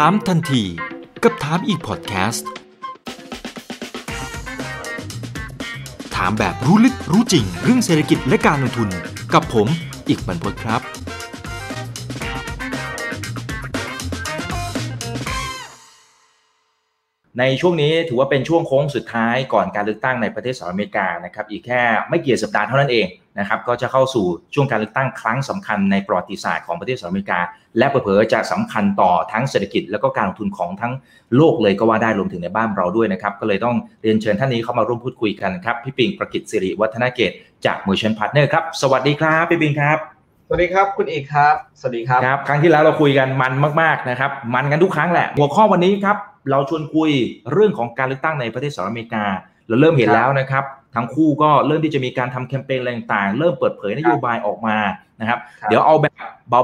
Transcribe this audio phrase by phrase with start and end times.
[0.00, 0.62] ถามทันที
[1.22, 2.48] กับถามอีกพอดแคสต์
[6.14, 8.88] ถามแบบรู้ลึกรู้จริง เรื่องเศรษฐกิจและการลงทุน
[9.34, 9.68] กับผม
[10.08, 10.80] อีกบรรพตครับ
[17.40, 23.06] ในช่วงนี้ถือว่าเป็นช่วงโค้งสุดท้ายก่อนการเลือกตั้งในประเทศสหรัฐอเมริกานะครับอีกแค่ไม่กี่สัปดาห์เท่านั้นเอง
[23.38, 27.40] นะครับก็จะเข้าสู่ช่วงการเลือกตั้งครั้งสำคัญในประวัติศาสตร์ของประเทศสหรัฐอเมริกา
[27.78, 30.92] และเผลอๆจะสำคัญต่อทั้งเศรษฐกิจ และก็การลงทุนของทั้ง
[31.36, 37.32] โลกเลยก็ว่าได้รวมถึงในบ้านเราด้วยนะครับก็เลยต้องเรียนเชิญท่านนี้เข้ามาร่วมพูดคุยกันครับพี่ปิงประกิตสิริวัฒนเกต
[37.66, 39.98] จาก Merchant Partner ครับสวัสดีครับพี่ปิงครับ
[40.46, 46.16] สวัสดีครับคุณเอกครับ สวัสดีครับครับ ครั้งที่แล้วเราคุยกันมันมาก ๆนะครับ มันกันทุกครั้งแหละ หัวข้อวันนี้ครับ
[46.50, 47.10] เราชวนคุย
[47.52, 49.24] เรื่องของการเลือกตั้งในประเทศสหรัฐอเมริกา
[49.68, 54.76] เราเริ่มเห็นแล้วนะครับทั้งคู่ก็เริ่มที่จะมีการทำแคมเปญอะไรต่างๆ เริ่มเปิดเผยนโยบายออกมา
[55.20, 56.14] นะครับครับเดี๋ยวเอาแบบ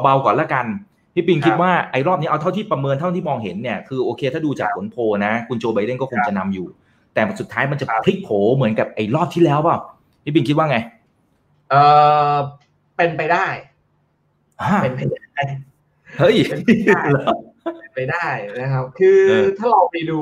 [0.03, 0.67] เบาๆก่อนละกัน
[1.15, 6.67] พี่ปิงครับคิดว่าไอ้รอบนี้เอาเท่าที่ประเมินเท่าที่มองเห็นเนี่ยคือโอเค ถ้าดูจากผลโพลนะ คุณโจไบเดนก็คงจะนำอยู่
[7.15, 9.79] แต่สุดท้ายมันจะครับพลิกโผเหมือนกับไอ้รอบที่แล้วเปล่า
[10.25, 10.77] พี่ปิงคิดว่าไง
[11.71, 11.75] เอ
[12.35, 12.37] อ
[12.97, 13.47] เป็นไปได้
[14.61, 15.43] อ่าเป็นไปได้
[16.19, 16.61] เฮ้ยเป็น
[17.95, 20.21] ไปได้เหรอเป็นไปได้นะครับ คือเออถ้าเราไปดู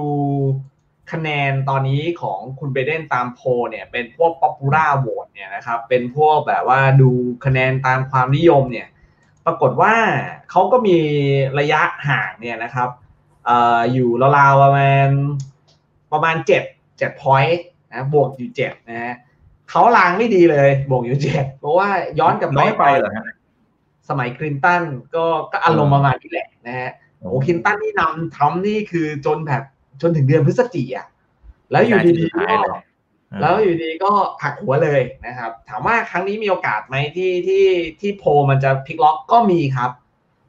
[1.12, 7.10] คะแนนตอนนี้ของคุณไบเดนตามโพลเนี่ย เป็นพวก popular vote เนี่ยนะครับ เป็นพวกแบบว่าดู
[7.44, 8.88] คะแนนตามความนิยมเนี่ย
[9.46, 9.94] ปรากฏว่า
[10.50, 10.98] เขาก็มี
[11.58, 12.88] ระยะห่างเนี่ยนะครับ
[13.44, 15.08] เอ่ออยู่ราวๆประมาณ
[16.12, 16.62] ประมาณเจ็ด
[16.98, 17.58] เจ็ด point
[17.92, 19.14] นะบวกอยู่เจ็ดนะฮะ
[19.70, 23.26] เขาลางไม่ดีเลยบวกอยู่เจ็ดเพราะว่าย้อนกลับน้อยไปเหรอฮะ
[24.08, 24.82] สมัยคลินตัน
[25.14, 29.62] ก็ก็อารมณ์ประมาณนี้แหละนะฮะ โอ้คลินตันนี่นำทรัมป์นี่คือจนแบบ
[30.00, 31.06] จนถึงเดือนพฤศจิกอะ
[31.70, 32.80] แล้วอยู่ดีๆสุดก็ท้ายเลย
[33.40, 37.64] แล้วอยู่ดีก็ปักหัวเลยนะครับ ถามว่าครั้งนี้มีโอกาสไหมที่ที่
[38.00, 39.90] ที่โพลมันจะพลิกล็อกก็มีครับ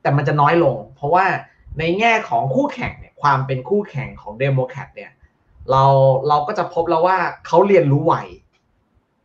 [0.01, 1.25] แต่มันจะน้อยลง เพราะว่า
[1.79, 5.11] ในแง่ของคู่แข่งเนี่ยความเป็นคู่แข่งของเดโมแครตเนี่ย
[5.71, 5.83] เรา
[6.27, 8.15] เราก็จะพบแล้วว่าเขาเรียนรู้ไว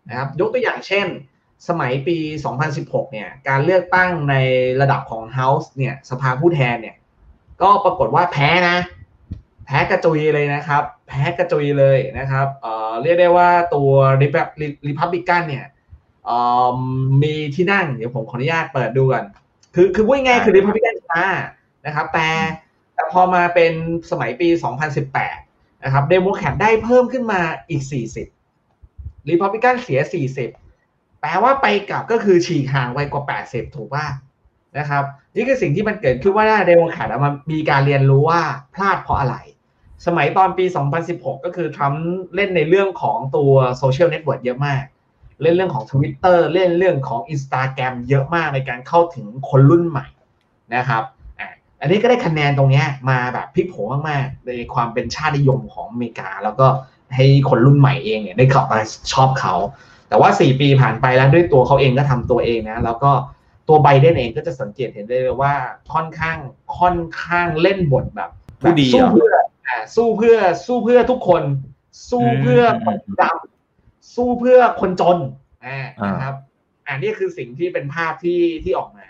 [0.08, 1.06] นะครับยกตัวอย่างเช่น
[1.68, 2.16] สมัยปี
[2.64, 4.34] 2016 เนี่ยการเลือกตั้งใน
[4.80, 6.96] ระดับของ House เนี่ยสภาผู้แทนเนี่ย
[7.62, 8.76] ก็ปรากฏว่าแพ้นะ
[9.66, 13.90] แพ้กระจุยเลยนะครับ แพ้กระจุยเลยนะครับเอ่อเรียกได้ว่าตัว
[14.22, 14.28] ริ
[14.98, 15.66] พับลิกันเนี่ย
[16.26, 16.76] เอ่อ
[17.22, 19.24] มีที่นั่งเดี๋ยวผมขออนุญาตเปิดดูกัน
[19.74, 21.26] คือคือพูดง่ายๆคือริพับลิกันชนะ
[21.86, 22.28] นะครับแต่
[22.94, 23.72] แต่พอมาเป็น
[24.10, 24.48] สมัยปี
[25.16, 27.40] 2018 นะครับเดโมแครตได้เพิ่มขึ้นมา
[27.70, 27.82] อีก
[28.54, 30.00] 40ริพับลิกันเสีย
[30.60, 34.06] 40 แปลว่าไปกลับก็คือฉีกห่างไวกว่า 80 ถูกป่ะ
[34.78, 35.04] นะครับ
[35.34, 38.40] นี่คือสิ่งที่มันเกิดขึ้นว่าเดโมแครตอะมันมีการเรียนรู้ว่า
[38.74, 39.36] พลาดเพราะอะไร
[40.06, 40.64] สมัยตอนปี
[41.04, 42.04] 2016 ก็คือทรัมป์
[42.34, 44.84] เล่นในเรื่องของตัว social network เยอะมาก
[45.42, 50.06] เล่นเรื่องของ Twitter เล่นเรื่องของ Instagram เยอะมากในการเข้าถึงคนรุ่นใหม่
[50.76, 51.02] นะครับ
[51.80, 53.74] อันนี้ก็ได้คะแนนตรงนี้มาแบบพลิกโผ
[54.08, 56.66] มากๆในความเป็นชาตินิยมของอเมริกา แล้วก็
[57.16, 58.80] ให้คนรุ่นใหม่เองเนี่ยได้กลับมา
[59.12, 59.54] ชอบเขา
[60.08, 63.12] แต่ว่า 4 ปีผ่านไปแล้วด้วยตัวเขาเองก็ทำตัวเองนะ แล้วก็
[63.68, 65.54] ตัวไบเดนเองก็จะสังเกตเห็นได้เลยว่า
[65.92, 66.38] ค่อนข้าง
[66.78, 68.30] ค่อนข้างเล่นบทแบบ
[68.60, 69.34] ผู้ดีสู้เหรอเพื่อ
[69.66, 71.42] อ่าสู้เพื่อสู้เพื่อทุกคน
[72.10, 75.18] สู้เพื่อคนดำสู้เพื่อคนจน
[75.66, 76.36] อ่าอ่านนะครับ
[76.86, 79.06] อ่านี่คือสิ่งที่เป็นภาพที่ที่ออกมา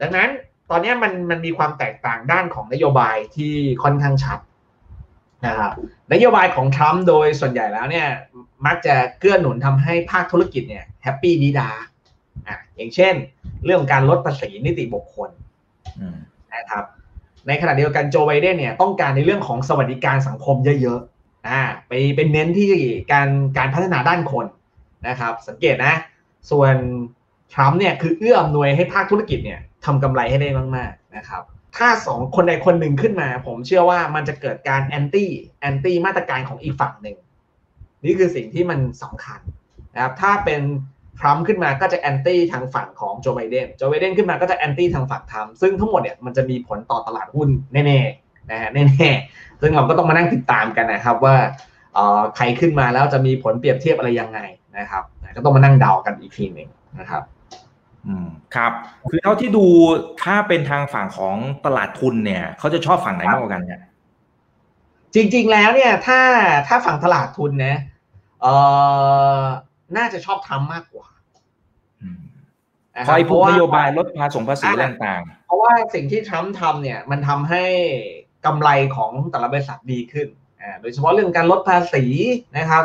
[0.00, 0.28] ดังนั้น
[0.70, 4.38] ตอนนี้มันมันมีความแตกต่างด้านของนโยบายที่ค่อนข้างชัด
[5.46, 5.72] นะครับ
[6.12, 8.08] นโยบายของทรัมป์โดยส่วนใหญ่แล้วเนี่ย
[8.66, 11.70] มักจะเกื้อหนุนทำให้ภาคธุรกิจเนี่ยแฮปปี้ดีดา
[12.48, 13.14] อะอย่างเช่น
[13.64, 15.30] เรื่องของการลดภาษีนิติบุคคล
[15.98, 16.16] อืม
[16.54, 16.84] นะครับ
[17.48, 22.70] ในขณะเดียวกันโจไบเดนเนี่ยต้องการในเรื่องของสวัสดิการสังคมเยอะๆอ่าไปเป็นเน้นที่
[23.12, 23.28] การ
[23.58, 24.46] การพัฒนาด้านคน
[25.08, 25.94] นะครับ สังเกตนะ
[26.50, 26.74] ส่วน
[27.52, 31.42] ทรัมป์เนี่ยคือเอื้ออำนวยให้ภาคธุรกิจเนี่ยทำกำไรให้ได้มากๆนะครับ
[31.76, 37.16] ถ้าสองคนใดคนหนึ่งขึ้นมา ผมเชื่อว่ามันจะเกิดการ anti anti มาตรการของอีกฝั่งหนึ่ง
[38.04, 39.40] นี่คือสิ่งที่มันสำคัญ
[39.94, 40.62] นะครับถ้าเป็น
[41.18, 51.36] ทรัมป์ขึ้นมาก็จะ anti ทางฝั่งของโจไบเดนโจไบเดนขึ้นมาก็จะ anti ทางฝั่งทรัมป์ซึ่งทั้งหมดเนี่ยมันจะมีผลต่อตลาดหุ้นแน่ๆนะฮะแน่ๆซึ่งเราก็ต้องมานั่งติดตามกันนะครับว่า
[51.94, 54.38] เอ่อใครขึ้นมาแล้วจะมีผลเปรียบเทียบอะไรยังไง
[54.78, 55.02] นะครับ
[55.36, 56.68] ก็ต้องมานั่งเดากันอีกทีหนึ่ง
[56.98, 57.22] นะครับ
[58.06, 58.72] อืมครับ
[59.10, 59.64] คือเท่าที่ดู
[60.22, 63.80] ถ้าเป็นทางฝั่งของตลาดทุนเนี่ยเขาจะชอบฝั่งไหนมากกว่ากันเนี่ย
[65.14, 66.20] จริง ๆ แล้วเนี่ยถ้า
[66.66, 67.76] ถ้าฝั่งตลาดทุนนะ
[68.42, 68.54] เอ่
[69.38, 69.42] อ
[69.96, 71.13] น่าจะชอบทำมากกว่าอืมนะ
[73.08, 77.64] คอยเพพูดราะว่านโยบายลดภาษีภาษีอะไรต่างเพราะว่าสิ่งที่ทรัมป์ทำเนี่ยมันทำให้
[78.46, 80.28] กำไรของแต่ละบริษัทดีขึ้น
[80.60, 82.04] อ่าโดยเฉพาะเรื่องการลดภาษี
[82.58, 82.84] นะครับ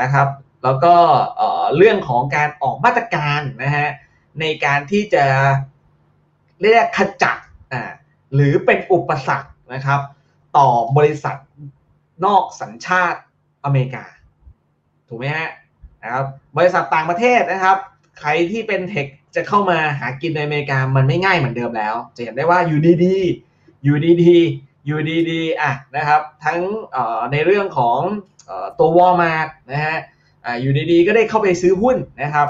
[0.00, 0.28] นะครับ
[0.64, 0.94] แล้วก็
[1.36, 3.88] เอ่อเรื่องของการออกมาตรการนะฮะ
[4.40, 5.24] ในการที่จะ
[6.60, 7.38] เรียกขจัด
[7.72, 7.90] อ่า
[8.34, 10.00] หรือเป็นอุปสรรคนะครับ
[10.56, 11.36] ต่อบริษัท
[12.24, 13.20] นอกสัญชาติ
[13.64, 14.04] อเมริกา
[15.08, 15.48] ถูกไหมฮะ
[16.02, 16.26] นะครับ
[16.56, 17.78] บริษัทต่างประเทศนะครับ
[18.20, 19.06] ใครที่เป็นเทค
[19.36, 25.00] จะเข้ามาหากินในอเมริกามันไม่ง่ายเหมือนเดิมแล้ว จะเห็นได้ว่าอยู่ดีๆอยู่ดีๆอยู่
[25.30, 26.60] ดีๆอะนะครับ ทั้ง
[27.32, 27.98] ในเรื่องของ
[28.78, 29.96] ตัววอลมาร์นะฮะ
[30.60, 32.48] อยู่ดีๆก็ได้เข้าไปซื้อหุ้นนะครับ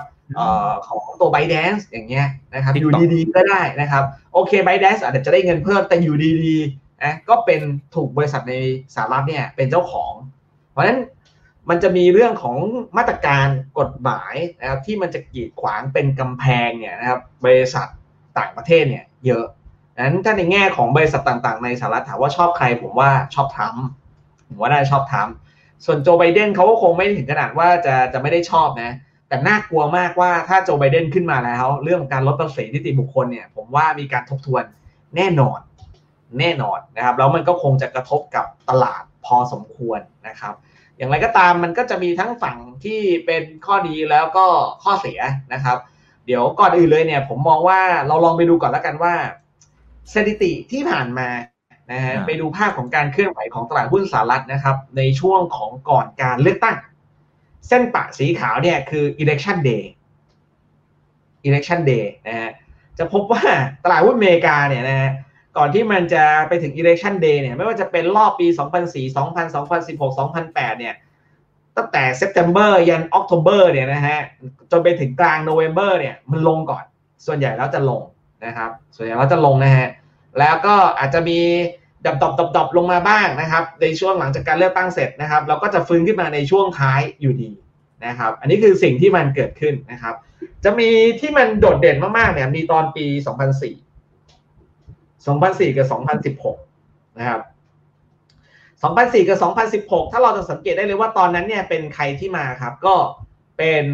[0.86, 4.94] ของตัว b บ d a n c e อย่างเงี้ยนะครับอยู่ดีๆก็ได้นะครับ โอเค b บ d a n
[4.94, 6.16] c e อาจจะได้เงินเพิ่มแต่อยู่
[6.46, 7.60] ดีๆนะก็เป็น
[7.94, 8.54] ถูกบริษัทใน
[8.94, 10.12] สหรัฐเนี่ยเป็นเจ้าของ
[10.70, 10.98] เพราะฉะนั้น
[11.70, 12.56] มันจะมีเรื่องของ
[12.96, 13.46] มาตรการ
[13.78, 17.86] กฎหมายนะครับที่มันจะกีดขวางเป็นกำแพงเนี่ยนะครับบริษัท
[18.38, 19.46] ต่างประเทศเนี่ยเยอะ
[19.98, 23.84] นั้นถ้าในแง่ของบริษัทต่างๆ ในสหรัฐถามว่าชอบใครผมว่าชอบทรัมป์
[24.48, 25.34] ผมว่าน่าชอบทรัมป์
[25.84, 28.92] ส่วนโจไบเดนเขาก็คงไม่ถึงขนาดว่าจะจะไม่ได้ชอบนะ
[29.28, 34.64] แต่น่ากลัวมากว่าถ้าโจไบเดนขึ้นมาแล้ว เรื่องของการลดภาษีนิติบุคคลเนี่ยผมว่ามีการทบทวน
[35.16, 35.58] แน่นอน
[36.40, 40.54] แน่นอนนะครับแล้วมันก็คงจะกระทบกับตลาดพอสมควรนะครับ
[40.96, 44.46] อย่างไรก็ตามมันก็จะมีทั้งฝั่งที่เป็นข้อดีแล้วก็
[44.82, 45.20] ข้อเสีย
[45.52, 45.78] นะครับ
[46.26, 49.14] เดี๋ยวก่อนอื่นเลยเนี่ย ผมมองว่าเราลองไปดูก่อนแล้วกันว่า
[50.14, 51.28] สถิติที่ผ่านมา
[51.92, 56.76] นะฮะไปดูภาพของการเคลื่อนไหวของตลาดหุ้นสหรัฐนะครับ ในช่วงของก่อนการเลือกตั้ง
[57.68, 59.84] เส้นปะสีขาวเนี่ยคือ election day
[61.46, 62.50] election day นะฮะ
[62.98, 63.42] จะพบว่า
[63.84, 65.10] ตลาดหุ้นอเมริกาเนี่ยนะฮะ
[65.56, 68.46] ก่อนที่มันจะไปถึง election day เนี่ย ไม่ว่าจะเป็นรอบปี
[68.86, 70.94] 2004 2000 2016 2008 เนี่ย
[71.76, 74.18] ตั้งแต่ September ยัน October เนี่ยนะฮะ
[74.70, 76.84] จนไปถึงกลาง November เนี่ย มันลงก่อน
[77.26, 78.02] ส่วนใหญ่แล้วจะลง
[78.44, 79.88] นะครับ ส่วนใหญ่แล้วจะลงนะฮะ
[80.38, 81.38] แล้วก็อาจจะมี
[82.06, 87.50] ดับดับดับลงมาบ้างนะครับ ในช่วงหลังจากการเลือกตั้งเสร็จนะครับ เราก็จะฟื้นขึ้นมาในช่วงท้ายอยู่ดี
[88.06, 90.14] นะครับ อันนี้คือสิ่งที่มันเกิดขึ้นนะครับ
[90.64, 90.88] จะมี
[91.20, 93.06] ที่มันโดดเด่นมากๆเนี่ย มีตอนปี
[93.50, 93.85] 2004
[95.26, 95.86] 2004 กับ
[96.52, 97.40] 2016 นะครับ
[98.84, 99.38] 2004 กับ
[99.78, 102.94] 2016 ถ้าเราจะสังเกตได้เลยว่าตอนนั้นเนี่ยเป็นใครที่มาครับ ก็
[103.58, 103.84] เป็น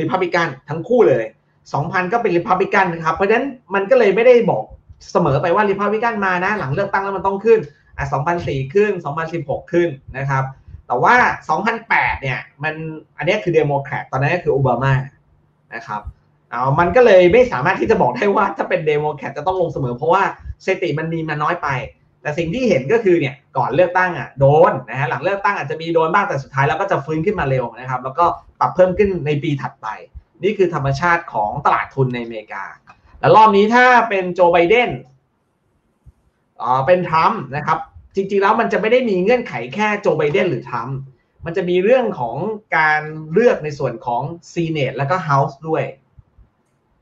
[0.00, 1.24] ริพับลิกันทั้งคู่เลย
[1.68, 4.64] 2000 ก็เป็นริพับลิกันนะครับ เพราะฉะนั้นมันก็เลยไม่ได้บอก
[5.12, 7.58] เสมอไปว่าริพับลิกันมานะ หลังเลือกตั้งแล้วมันต้องขึ้น
[7.98, 8.06] อะ
[8.38, 8.92] 2004 ขึ้น
[9.32, 9.88] 2016 ขึ้น
[10.18, 10.44] นะครับ
[10.86, 11.14] แต่ว่า
[11.68, 12.74] 2008 เนี่ยมัน
[13.16, 14.92] อันนี้คือเดโมแครตตอนนั้นก็คือโอบามา
[15.74, 16.00] นะครับ
[16.50, 20.22] เอามันก็เลยไม่สามารถที่จะบอกได้ว่าถ้าเป็นเดโมแครตจะต้องลงเสมอ เพราะว่า
[20.66, 21.68] สติมันมีมาน้อยไป
[22.22, 28.24] แต่สิ่งที่เห็นก็คือเนี่ยก่อนเลือกตั้งอะโดนนะฮะหลังเลือกตั้งอาจจะมีโดนบ้างแต่สุดท้ายแล้วก็จะฟื้นขึ้นมาเร็วนะครับ แล้วก็
[28.60, 29.86] ปรับเพิ่มขึ้นในปีถัดไป
[30.42, 32.64] นี่คือธรรมชาติของตลาดทุนในอเมริกา
[33.20, 34.90] แล้วรอบนี้ถ้าเป็นโจไบเดน
[36.60, 37.78] อ๋อเป็นทรัมป์นะครับ
[38.14, 40.98] จริงๆแล้วมันจะไม่ได้มีเงื่อนไขแค่โจไบเดนหรือทรัมป์
[41.44, 42.36] มันจะมีเรื่องของ
[42.76, 43.02] การ
[43.32, 44.22] เลือกในส่วนของ
[44.52, 45.82] ซีเนตแล้วก็เฮาส์ด้วย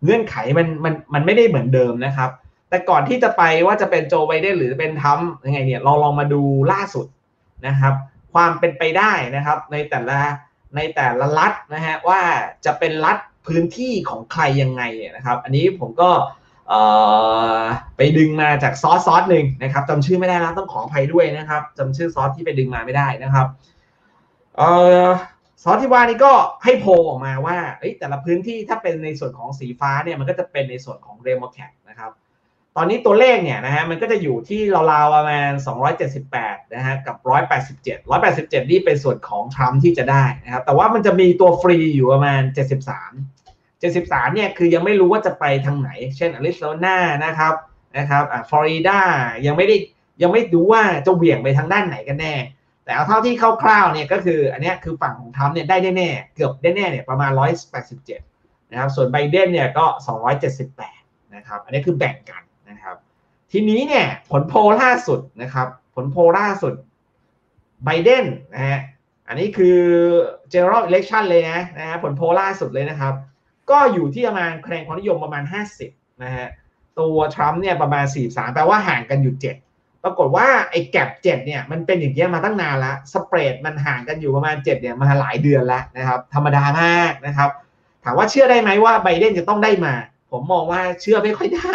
[0.04, 2.30] เงื่อนไขมันมันมันไม่ได้เหมือนเดิมนะครับ
[2.68, 6.42] แต่ก่อนที่จะไปว่าจะเป็นโจไบเดนหรือเป็นทรัมยังไงเนี่ยเราลองมาดู
[6.72, 7.06] ล่าสุด
[7.66, 7.94] นะครับ
[8.34, 10.18] ความเป็นไปได้นะครับ ในแต่ละ
[10.76, 12.20] ในแต่ละรัฐนะฮะว่า
[12.64, 14.82] จะเป็นรัฐพื้นที่ของใครยังไง
[15.16, 16.10] นะครับ อันนี้ผมก็
[17.96, 23.46] ไปดึงมาจากซอสซอสหนึ่งนะครับจำชื่อไม่ได้แล้วต้องขออภัยด้วยนะครับจำชื่อซอสที่ไปดึงมาไม่ได้นะครับ
[25.62, 26.32] ซอสที่ว่านี้ก็
[26.64, 27.56] ให้โพลออกมาว่า
[27.98, 32.10] แต่ละพื้นที่ถ้าเป็นในส่วนของสีฟ้าเนี่ยมันก็จะเป็นในส่วนของเดโมแครตนะครับ
[32.76, 34.60] ตอนนี้ตัวเลขเนี่ยนะฮะมันก็จะอยู่ที่
[34.92, 35.50] ราวๆประมาณ
[36.12, 37.16] 278 นะฮะกับ
[37.64, 37.86] 187
[38.26, 42.42] 187 นี่เป็นส่วนของทรัมป์ที่จะได้นะครับแต่ว่ามันจะมีตัวฟรีอยู่ประมาณ
[43.22, 47.54] 73 73 เนี่ยคือยังไม่รู้ว่าจะไปทางไหน เช่นอริโซนานะครับ
[47.98, 49.00] นะครับอ่าฟลอริดา
[49.46, 49.76] ยังไม่ได้
[50.22, 52.34] ยังไม่รู้ว่าจะเหวี่ยงไปทางด้านไหนกันแน่
[52.84, 57.30] แต่เอาเท่าที่คร่าวๆเนี่ยก็คืออันนี้คือฝั่งของทรัมป์เนี่ยได้แน่ๆเกือบได้แน่เนี่ยประมาณ
[57.96, 59.86] 187 นะครับส่วนไบเดนเนี่ยก็
[60.60, 62.42] 278 นะครับอันนี้คือแบ่งกัน
[63.58, 66.74] ทีนี้เนี่ยผลโพลล่าสุดนะครับ ผลโพลล่าสุด
[67.84, 68.78] ไบเดนนะฮะ
[69.28, 69.78] อันนี้คือ
[70.52, 73.14] general election เลยนะนะฮะผลโพลล่าสุดเลยนะครับ
[73.70, 75.42] ก็อยู่ที่ประมาณคะแนนความนิยมประมาณ
[75.82, 76.46] 50นะฮะ
[76.98, 79.34] ตัวทรัมป์เนี่ยประมาณ 43 แปลว่าห่างกันอยู่
[79.70, 87.50] 7 ปรากฏว่าไอ้ gap 7เนี่ยมันเป็นอย่างเงี้ยมาตั้งนานแล้ว spread มันห่างกันอยู่ประมาณ 7 เนี่ยมาหลายเดือนแล้วนะครับ ธรรมดามากนะครับ
[88.04, 89.94] ถามว่าเชื่อได้ไหมว่าไบเดนจะต้องได้มา
[90.30, 91.74] ผมมองว่าเชื่อไม่ค่อยได้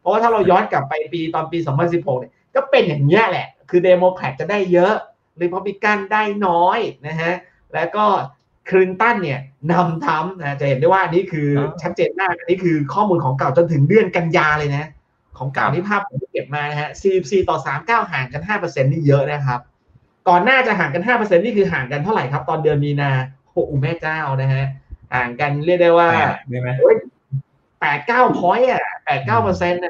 [0.00, 4.94] เพราะว่าถ้าเราย้อนกลับไปปีตอนปี 2016 เนี่ย ก็เป็นอย่างเงี้ยแหละ คือเดโมแครตจะได้เยอะ
[5.42, 7.32] รีพับลิกันได้น้อยนะฮะ
[7.74, 8.04] แล้วก็
[8.68, 9.40] คลินตันเนี่ย
[9.72, 11.48] นำทรัมป์นะจะเห็นได้ว่านี่คือ
[11.82, 14.88] ชัดเจนมากอันนี้คือข้อมูลของเก่าจนถึงเดือนกันยาเลยนะ
[15.38, 16.88] ของเก่าที่ภาพผมเก็บมานะฮะ
[17.18, 19.60] 44 ต่อ 39 ห่างกัน 5%นี่เยอะนะครับ
[20.28, 23.10] ก่อนหน้าจะห่างกัน 5%นี่คือห่างกันเท่าไหร่ครับ ตอนเดือนมีนา
[23.52, 24.64] โอ้แม่เจ้านะฮะ
[25.14, 26.08] ห่างกันเรียกได้ว่า
[27.80, 29.86] แปดเก้าพอยต์อะแปดเก้าเปอร์เซ็นต์น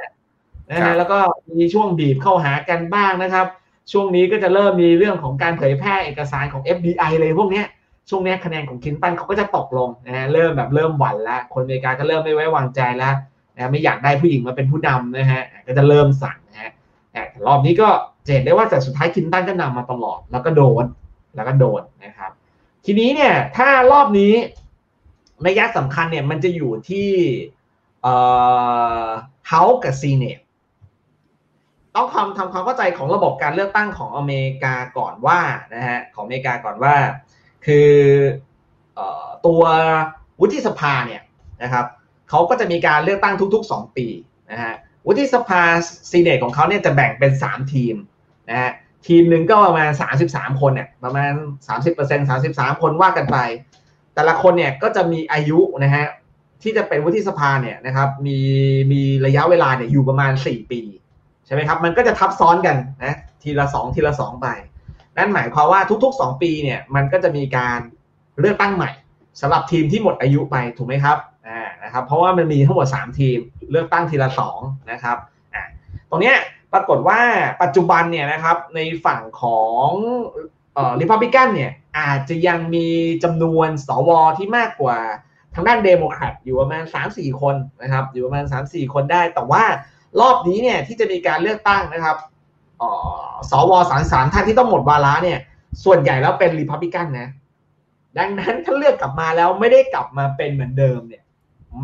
[0.74, 1.18] ะฮะแล้วก็
[1.58, 3.46] มีช่วงบีบเข้าหากันบ้างนะครับ
[3.92, 7.66] ช่วงนี้ก็จะเริ่มมีเรื่องของการเผยแพร่เอกสารของ FBI เลยพวกเนี้ย
[8.08, 13.14] ช่วงนี้คะแนนของคินตันเขาก็จะตกลงนะฮะเริ่มแบบเริ่มหวั่นแล้วคนอเมริกาก็เริ่มไม่ไว้วางใจแล้ว
[13.56, 16.70] นะไม่อยากได้ผู้หญิงมาเป็นผู้นำนะฮะก็จะเริ่มสั่นนะฮะ
[17.12, 17.88] แต่รอบนี้ก็
[18.32, 20.84] เห็นได้ว่าแต่สุดท้ายคินตันก็นำมาตลอด แล้วก็โดน
[21.36, 22.30] แล้วก็โดนนะครับ
[22.84, 24.32] ทีนี้เนี่ยถ้ารอบนี้
[25.46, 27.08] ระยะสำคัญเนี่ยมันจะอยู่ที่
[28.02, 28.14] เอ่
[29.04, 29.06] อ
[29.50, 30.38] ฮาส์กับซีเนต
[31.96, 35.40] ต้องทำทำความเข้าใจของระบบการเลือกตั้งของอเมริกาก่อนว่า
[35.74, 36.94] นะฮะของอเมริกาก่อนว่า
[37.66, 37.90] คือ
[39.46, 39.62] ตัว
[40.40, 41.22] วุฒิสภาเนี่ย
[41.62, 41.86] นะครับ
[42.30, 44.06] เขาก็จะมีการเลือกตั้งทุก ๆ 2 ปี
[44.50, 44.74] นะฮะ
[45.06, 45.62] วุฒิสภา
[46.10, 47.94] ซีเนตของเขาเนี่ยจะแบ่งเป็น 3 ทีม
[48.50, 48.70] นะฮะ
[49.06, 49.90] ทีมหนึ่งก็ประมาณ
[50.26, 51.32] 33 คนเนี่ยประมาณ
[51.78, 53.38] 30% 33 คนว่ากันไป
[54.14, 56.06] แต่ละคนเนี่ยก็จะมีอายุนะฮะ
[56.62, 58.38] ที่จะเป็นวุฒิสภาเนี่ยนะครับมี
[58.92, 60.80] มีระยะเวลาเนี่ยอยู่ประมาณ 4 ปี
[61.46, 64.48] ใช่ไหมครับมันก็จะทับซ้อนกันนะทีละ 2 ทีละ 2 ไป
[65.16, 67.78] นั่นหมายความว่าทุก ๆ 2 ปีเนี่ยมันก็จะมีการ
[68.40, 68.90] เลือกตั้งใหม่
[69.40, 73.38] สำหรับทีมที่หมดอายุไปถูกไหมครับอ่านะครับเพราะว่ามันมีทั้งหมด 3 ทีม
[73.70, 75.16] เลือกตั้งทีละ2นะครับ
[75.54, 75.62] อ่า
[76.10, 76.36] ตรงเนี้ย
[76.72, 77.20] ปรากฏว่า
[77.62, 79.88] ปัจจุบันเนี่ยนะครับในฝั่งของ
[80.74, 82.88] เอ่อริพับลิกันเนี่ยอาจจะยังมี
[83.24, 84.98] จำนวนสวที่มากกว่า
[85.54, 89.64] ทางด้านเดโมแครตอยู่ประมาณ 3-4 คนนะครับ อยู่ประมาณ 3-4 คนได้ แต่ว่า
[90.20, 92.16] รอบนี้เนี่ยที่จะมีการเลือกตั้งนะครับ
[93.50, 95.38] สวสารสารท่านที่ต้องหมดวาระเนี่ย
[95.84, 97.28] ส่วนใหญ่แล้วเป็นริพับลิกันนะ
[98.18, 101.22] ดังนั้นถ้าเลือกกลับมาแล้วไม่ได้กลับมาเป็นเหมือนเดิมเนี่ย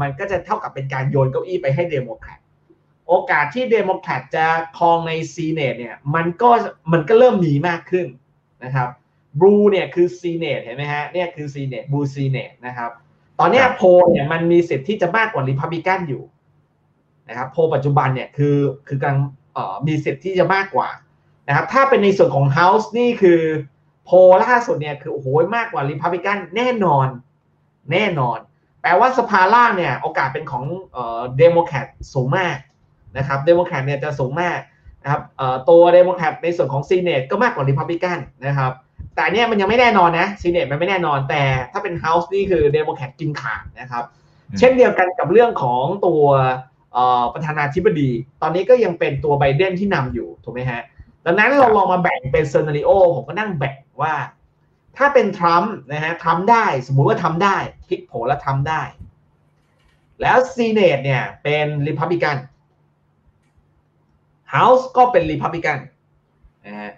[0.01, 2.39] มันก็จะเท่ากับเป็นการโยนเก้าอี้ไปให้เดโมแครต
[3.09, 4.47] โอกาสที่เดโมแครตจะ
[4.79, 6.51] ครองใน Senate เนี่ยมันก็
[6.93, 8.07] มันก็เริ่มมีมากขึ้น
[8.65, 8.89] นะครับ
[9.41, 12.91] blue เนี่ยคือ Senate เห็นไหมฮะเนี่ยคือ Senate blue Senate นะครับ
[13.39, 16.23] ตอนนี้โพลเนี่ยมันมีสิทธิ์ที่จะมากกว่าริพับลิกันอยู่
[17.29, 18.57] นะครับโพลปัจจุบันเนี่ยคือ
[18.89, 19.17] คือการ
[19.55, 20.89] เอ่อมีสิทธิ์ที่จะมากกว่า
[21.49, 23.41] นะครับถ้าเป็นในส่วนของ House นี่คือ
[24.05, 24.11] โพล
[24.45, 25.27] ล่าสุดเนี่ยคือโอ้โห
[25.57, 27.07] มากกว่าริพับลิกันแน่นอน
[27.93, 28.39] แน่นอน
[28.83, 32.57] แปลว่าสภาล่างเนี่ยโอกาสเป็นของเอ่อเดโมแครตสูงมาก
[33.19, 34.59] นะครับเดโมแครตเนี่ยจะสูงมาก
[35.03, 38.73] นะครับเอ่อตัวเดโมแครตในส่วนของ Senate ก็มากกว่าริพับลิกันนะครับ
[39.15, 44.05] แต่เนี่ยมันยังไม่แน่นอนนะ Senate มันไม่แน่นอนแต่ถ้าเป็น House นี่คือเดโมแครตกินขาดนะครับ
[44.59, 46.23] เช่นเดียวกันกับเรื่องของตัว
[47.35, 48.11] ประธานาธิบดี
[48.43, 50.83] ตอนนี้ก็ยังเป็นตัวไบเดนที่นำอยู่ถูกไหมฮะ
[51.27, 54.15] ดังนั้นเราลองมาแบ่งเป็น scenario ผมก็นั่งแบ่งว่า
[54.97, 57.57] ถ้าเป็นทรัมป์นะฮะทรัมป์ได้สมมุติว่าทรัมป์ได้
[57.89, 58.83] พลิกโผแล้วทรัมป์ได้
[60.21, 62.37] แล้ว Senate เนี่ยเป็นริพับลิกัน
[64.51, 65.79] House ก็เป็นริพับลิกัน
[66.67, 66.93] นะฮะ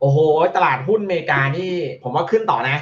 [0.00, 0.18] โอ้โห
[0.56, 2.78] ตลาดหุ้นอเมริกานี่ ผมว่าขึ้นต่อนะ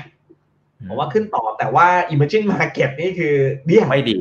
[0.89, 3.35] ผมว่าขึ้นต่อแต่ว่า emerging market นี่คือ
[3.65, 4.19] เบี้ยไม่ดี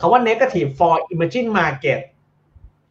[0.00, 2.00] คาว่า negative for emerging market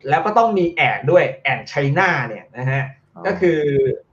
[0.09, 2.83] แล้วก็ต้องมี add ด้วย add China เนี่ยนะฮะ
[3.27, 3.59] ก็คือ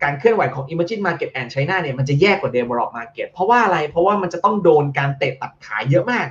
[0.02, 6.26] การเคลื่อนไหวของ emerging market and China เนี่ยมันจะแย่กว่า develop market เพราะว่าอะไรเพราะว่ามันจะต้องโดนการเตะตัดขาเยอะมาก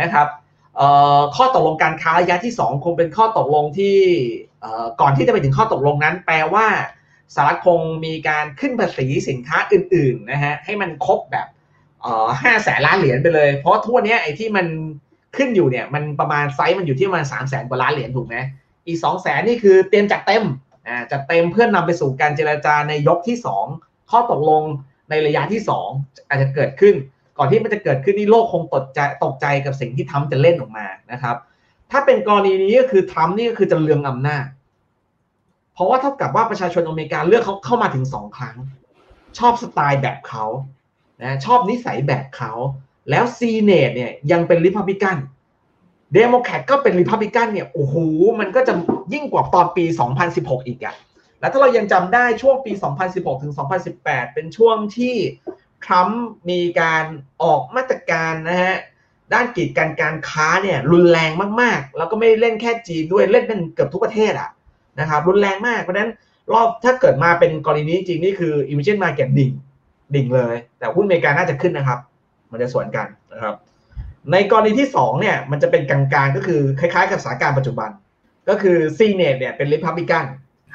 [0.00, 0.26] นะครับ
[1.36, 3.96] ข้อตกลงการค้าระยะที่ 2 คงเป็นข้อตกลงที่
[5.00, 6.66] ก่อนที่จะไปถึงข้อตกลงนั้น แปลว่า
[7.34, 11.46] สหรัฐคงมีการขึ้นภาษีสินค้าอื่นๆนะฮะให้มันครบแบบ
[12.42, 14.66] ห้าแสนล้านเหรียญไปเลย เพราะทั่วนี้ไอ้ที่มัน
[15.36, 18.36] ขึ้นอยู่เนี่ยมันประมาณไซส์มันอยู่ที่ประมาณสามแสนกว่าล้านเหรียญถูกไหม
[18.86, 20.44] อีสองแสนนี่คือเตรียมจัดเต็ม
[20.88, 23.66] อ่าจัดเต็มเพื่อนนำไปสู่การเจรจาในยกที่สอง
[24.10, 24.62] ข้อตกลง
[25.10, 25.88] ในระยะที่สอง
[26.28, 26.94] อาจจะเกิดขึ้น
[27.38, 31.36] ก่อนที่มันจะเกิดขึ้นนี่โลกคงตกใจตกใจกับสิ่งที่ทรัมป์จะเล่นออกมานะครับ
[31.90, 34.44] ถ้าเป็นกรณีนี้ก็คือทรัมป์นี่ก็คือจะเรืองอำนาจ
[35.82, 38.56] เพราะว่าเท่ากับว่าประชาชนอเมริกาเลือกเขาเข้ามาถึงสองครั้ง
[39.38, 40.44] ชอบสไตล์แบบเขา
[41.22, 42.52] นะชอบนิสัยแบบเขา
[43.10, 45.16] แล้ว Senate เนี่ยยังเป็นริพับลิกัน
[46.14, 47.94] เดโมแครตก็เป็นริพับลิกันเนี่ยโอ้โห
[48.40, 48.74] มันก็จะ
[49.12, 49.84] ยิ่งกว่าตอนปี
[50.26, 50.94] 2016 อีกอะ
[51.40, 52.72] แล้วถ้าเรายังจำได้ช่วงปี
[53.08, 53.52] 2016 ถึง
[53.94, 55.16] 2018 เป็นช่วงที่
[55.84, 57.04] ทรัมป์มีการ
[57.42, 58.76] ออกมาตรการนะฮะ
[59.32, 64.50] ด้านกีดกันการค้าเนี่ยรุนแรงมากๆ แล้วก็ไม่เล่นแค่จีนด้วยเล่นเป็นเกือบทุกประเทศอะ
[65.00, 66.10] นะครับรุนแรงมากเพราะนั้น
[66.52, 69.50] รอบถ้าเกิดมาเป็นกรณีนี้จริงนี่คือ emerging market ดิ่ง
[70.14, 71.98] ดิ่งเลย แต่หุ้นอเมริกาน่าจะขึ้นนะครับ
[72.50, 73.54] มันจะสวนกันนะครับ
[74.32, 77.90] ในกรณีที่2เนี่ยมันจะเป็นกลางๆก็คือคล้ายๆ กับสถานการณ์ปัจจุบัน
[78.48, 80.24] ก็คือ Senate เนี่ยเป็นริพับลิกัน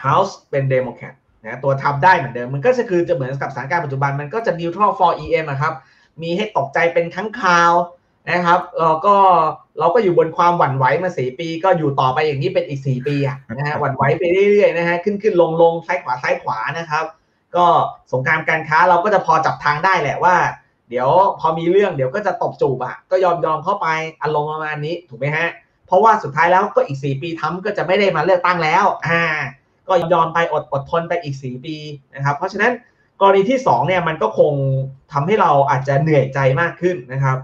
[0.02, 5.74] House เป็นเดโมแครตนะตัวทรัมป์ได้เหมือนเดิมมันก็จะคือจะเหมือนกับสถานการณ์ปัจจุบันมันก็จะ neutral for EM นะครับ
[6.22, 7.72] มีให้ตกใจเป็นครั้งคราว
[8.32, 9.16] นะครับเราก็
[9.80, 17.06] เราก็อยู่บนความหวั่นไหวมาสี่ปี ก็อยู่ต่อไปอย่างนี้เป็นอีกสี่ปีอะนะฮะหวั่นไหวไปเรื่อยๆนะฮะขึ้นขึ้นลงลงซ้ายขวาซ้ายขวานะครับ
[17.56, 17.66] ก็
[18.12, 20.36] สงครามการค้าเราก็จะพอจับทางได้แหละว่า
[20.90, 23.88] เดี๋ยวพอมีเรื่องเดี๋ยวก็จะตบจูบอะก็ยอมยอมเข้าไป
[24.22, 25.48] อารมณ์ประมาณนี้ถูกไหมฮะ
[25.88, 29.22] เพราะว่าสุดท้ายแล้วก็อีก4ปีทรัมป์ก็จะไม่ได้มาเลือกตั้งแล้วอ่า
[29.88, 31.76] ก็ยอมไปอดอดทนไปอีกสี่ปี
[32.16, 32.72] นะครับ เพราะฉะนั้น
[33.22, 34.54] กรณีที่2เนี่ยมันก็คง
[35.12, 37.38] ทำให้เราอาจจะเหนื่อยใจมากขึ้นนะครับ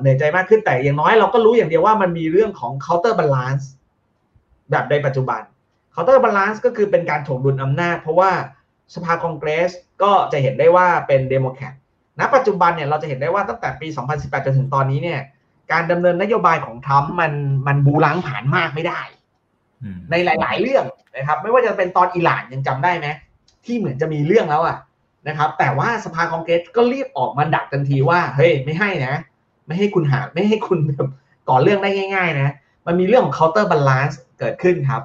[0.00, 3.64] เหนื่อยใจมากขึ้นแต่อย่างน้อยเราก็รู้อย่างเดียวว่ามันมีเรื่องของ counter balance
[4.70, 5.42] แบบในปัจจุบัน
[5.94, 8.30] counter balance ก็คือเป็นการถ่วงดุลอำนาจ เพราะว่า
[8.94, 9.70] สภาคองเกรส
[10.02, 11.74] ก็จะเห็นได้ว่าเป็นเดโมแครต
[12.20, 15.20] ณปัจจุบันเนี่ยเราจะเห็นได้ว่าตั้งแต่ปี 2018 จนถึงตอนนี้เนี่ย
[15.72, 17.32] การดำเนินนโยบายของทรัมป์มัน
[17.66, 19.00] มันบูล้างผ่านมากไม่ได้
[20.10, 20.84] ในหลาย ๆ เรื่อง
[21.16, 23.08] นะครับ ไม่ว่าจะเป็นตอนอิหร่านยังจำได้ไหม
[23.64, 24.76] ที่เหมือนจะมีเรื่องแล้วอะ
[25.28, 29.14] นะครับ แต่ว่าสภาคองเกรสก็รีบออกมาดักทันทีว่าเฮ้ยไม่ให้นะ
[29.66, 30.78] ไม่ให้คุณหาไม่ให้คุณ
[31.48, 32.54] ก่อเรื่องได้ง่าย ๆ นะ
[32.86, 35.02] มันมีเรื่องของ counter balance เกิดขึ้นครับ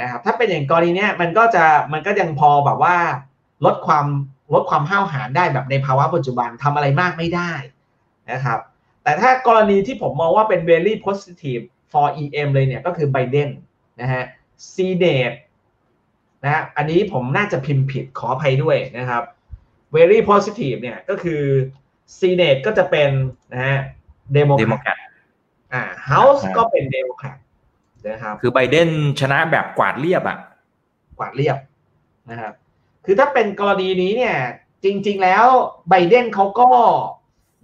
[0.00, 2.96] นะครับถ้าเป็นอย่างกรณีนี้มันก็จะมันก็ยังพอแบบว่า
[3.64, 4.06] ลดความ
[4.54, 7.52] ลดความห้าวหาญได้แบบในภาวะปัจจุบันทำอะไรมากไม่ได้
[8.32, 8.60] นะครับ
[9.02, 11.62] แต่ถ้ากรณีที่ผมมองว่าเป็น very positive
[11.92, 13.48] for EM เลยเนี่ยก็คือไบเดน
[14.00, 14.24] นะฮะ
[14.72, 14.74] c
[15.04, 15.32] d e t
[16.44, 19.22] นะอันนี้ผมน่าจะพิมพ์ผิดขออภัยด้วยนะครับ
[19.96, 21.42] very positive เนี่ยก็คือ
[22.18, 23.10] c d e t ก็จะเป็น
[23.52, 23.78] นะฮะ
[24.34, 24.98] เดโมแครต
[25.72, 27.36] อ่า House ก็เป็นเดโมแครต
[28.08, 28.88] นะครับคือไบเดน
[29.20, 30.38] ชนะแบบกวาดเรียบอะ
[31.18, 31.56] กวาดเรียบ
[32.30, 32.52] นะครับ
[33.04, 34.36] คือถ้าเป็นกรณีนี้เนี่ย
[34.84, 35.46] จริง ๆ แล้ว
[35.88, 36.68] ไบเดนเขาก็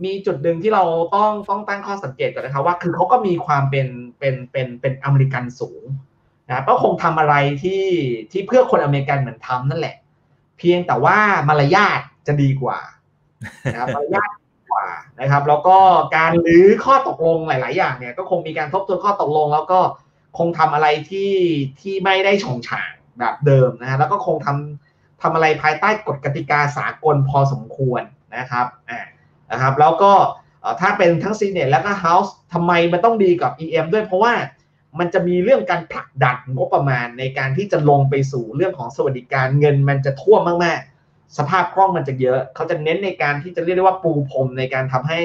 [0.04, 5.82] มีจุดหนึ่งที่เราต้องต้องตั้งข้อสังเกตก่อนนะครับว่าคือเขาก็มีความเป็นเป็นเป็นเป็นอเมริกันสูง
[6.49, 7.85] นะก็คงทำอะไรที่
[8.32, 9.96] ที่เพื่อคนอเมริกันเหมือนทำนั่นแหละ
[10.58, 11.18] เพียงแต่ว่า
[11.49, 12.78] มารยาทจะดีกว่า
[13.73, 14.30] นะครับมารยาท
[14.70, 14.87] กว่า
[15.20, 15.76] นะครับ แล้วก็
[16.16, 19.80] การรื้อข้อตกลงหลาย ๆ อย่างเนี่ยก็คงมีการทบทวนข้อตกลง แล้วก็
[20.38, 21.32] คงทำอะไรที่
[21.80, 28.02] ที่ไม่ได้ฉงฉางแบบเดิมนะฮะแล้วก็คงทำทำอะไรภายใต้กฎกติกาสากลพอสมควร
[28.37, 29.00] นะครับอ่า
[29.50, 30.12] นะครับ แล้วก็
[30.80, 34.32] ถ้าเป็นทั้งซีเนตแล้วก็เฮาส์ทำไมมันต้องดีกับ EM ด้วยเพราะว่า
[34.99, 40.95] มันจะมีเรื่องการผลักดันงบประมาณในการที่จะลงไปสู่เรื่องของสวัสดิการเงินมันจะท่วมมากๆ
[41.39, 45.21] สภาพคล่องมันจะเยอะ เขาจะเน้นในการที่จะเรียกได้ว่าปูพรมในการทำให้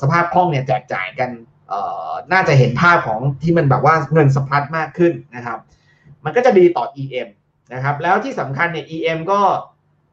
[0.00, 1.30] สภาพคล่องเนี่ยแจกจ่ายกัน
[2.32, 5.58] น่าจะเห็นภาพของที่มันแบบว่าเงินสะพัดมากขึ้นนะครับ
[6.24, 7.28] มันก็จะดีต่อ EM
[7.74, 9.40] นะครับแล้วที่สำคัญเนี่ย EM ก็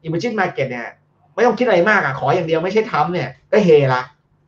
[0.04, 0.88] Emerging Market เนี่ย
[1.34, 4.02] ไม่ต้องคิดอะไรมากอะขออย่างเดียวไม่ใช่ทำเนี่ยก็เฮละ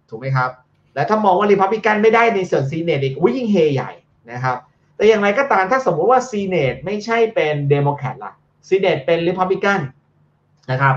[0.09, 0.51] ถูกไหมครับ
[0.95, 3.90] และถ้ามองว่า Republican ไม่ได้ในส่วนซีเนตอีกวิ่งเฮใหญ่
[4.33, 4.59] นะครับ
[4.97, 8.33] แต่อย่างไรก็ตามถ้าสมมุติว่าซีเนตไม่ใช่เป็นเดโมแครตล่ะ
[8.68, 9.83] Senate เป็น Republican
[10.70, 10.94] นะครับ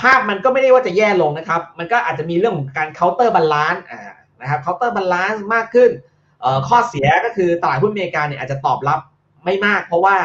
[0.00, 3.84] ภาพมันก็ไม่ได้ว่าจะแย่ลงนะครับ มันก็อาจจะมีเรื่องของการ counter balance
[4.40, 5.90] นะครับ counter balance มากขึ้น
[6.68, 9.00] ข้อเสียก็คือตลาดหุ้นอเมริกาเนี่ยอาจจะตอบรับ
[9.44, 10.16] ไม่มาก เพราะว่า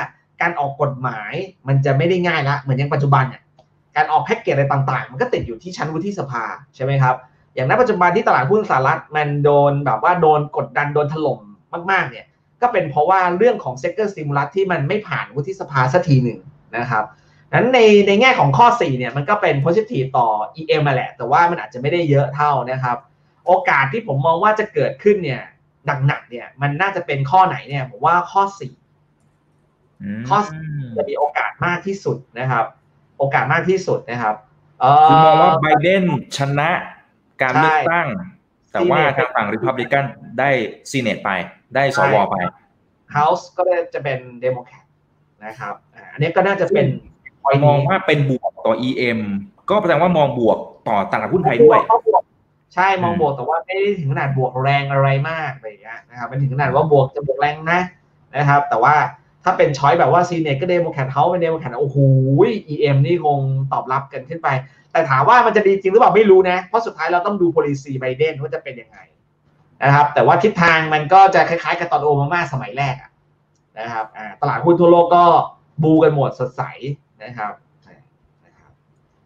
[0.42, 1.34] การออกกฎหมาย
[1.68, 3.42] มันจะไม่ได้ง่ายละเหมือนอย่างปัจจุบันเนี่ย
[3.96, 6.44] การออกแพ็กเกจอะไรต่างๆ มันก็ติดอยู่ที่ชั้นวุฒิสภา
[6.76, 7.16] ใช่ไหมครับ
[7.56, 11.40] อย่างในปัจจุบันที่ตลาดหุ้นสหรัฐมันโดนแบบว่าโดนกดดันโดนถล่ม
[11.92, 12.26] มากๆเนี่ย
[12.62, 16.40] ก็เป็นเพราะว่าเรื่องของ sector stimulus ที่มันไม่ผ่านวุฒิสภาสักทีหนึ่ง
[16.78, 17.04] นะครับ
[17.54, 20.28] นั้นในในแง่ของข้อ 4 เนี่ย มันก็เป็น positive ต่อ
[20.58, 22.98] EM มาแหละ แต่ว่ามันอาจจะไม่ได้เยอะเท่านะครับ
[23.46, 25.42] โอกาสที่ผมมองว่าจะเกิดขึ้นเนี่ย
[26.08, 28.74] หนักๆเนี่ย มันน่าจะเป็นข้อไหนเนี่ยผมว่าข้อสี่
[30.30, 30.38] ข้อ
[30.98, 32.66] จะมีโอกาสมากที่สุดนะครับ
[33.18, 34.36] โอกาสมากที่สุดนะครับ
[35.10, 36.04] คือมองว่าไบเดน
[36.38, 36.70] ชนะ
[37.42, 38.08] การเลือกตั้ง
[38.72, 40.06] แต่ว่าทางฝั่งริพับลิกัน
[40.40, 40.50] ได้
[40.92, 41.30] ซีเนตไป
[41.76, 42.36] ได้สวไป
[43.14, 44.86] House ก็จะเป็นเดโมแครต
[45.46, 45.76] นะครับ
[46.14, 46.88] อันนี้ก็น่าจะเป็น
[47.66, 49.20] มองว่าเป็นบวกต่อ EM
[49.70, 51.80] ก็แสดงว่ามองบวกต่อตลาดหุ้นไทยด้วย
[52.74, 57.82] ใช่มองบวกแต่ว่าไม่ได้ถึงขนาดบวกแรงอะไรมากอะไรอย่างเงี้ยนะครับมันถึงขนาดว่าบวกจะบวกแรงนะ
[58.38, 58.96] นะครับ แต่ว่า
[59.44, 61.98] ถ้าเป็น choice แบบว่า Senate ก็เดโมแครต House เป็นเดโมแครตโอ้โห
[62.80, 63.40] เอ็มนี่คง
[63.72, 64.50] ตอบรับกันขึ้นไป
[64.92, 68.98] แต่ถามว่ามันจะดีจริงหรือเปล่าไม่รู้นะ เพราะสุดท้ายเราต้องดู policy ไบเดนว่าจะเป็นยังไง
[69.84, 72.96] นะครับ แต่ว่าทิศทางมันก็จะคล้ายๆกับตอนโอมาม่าสมัยแรก
[73.80, 74.06] นะครับ
[74.42, 75.24] ตลาดหุ้นทั่วโลกก็
[75.84, 76.64] บูกันหมดสดใส
[77.24, 77.54] นะครับ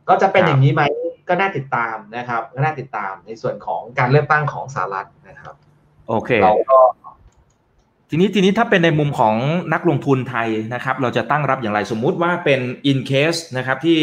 [0.09, 0.83] ก็จะเป็นอย่างนี้ไหม
[1.29, 5.55] ก็น่าติดตามนะครับ ก็น่าติดตามในส่วนของการเลือกตั้งของสหรัฐนะครับ
[6.07, 6.79] โอเคเราก็
[8.11, 9.35] ทีนี้ทีนี้ถ้าเป็นในมุมของ
[9.73, 12.59] นักลงทุนไทยนะครับ เราจะตั้งรับอย่างไรสมมุติว่าเป็น
[12.91, 13.99] in case นะครับที่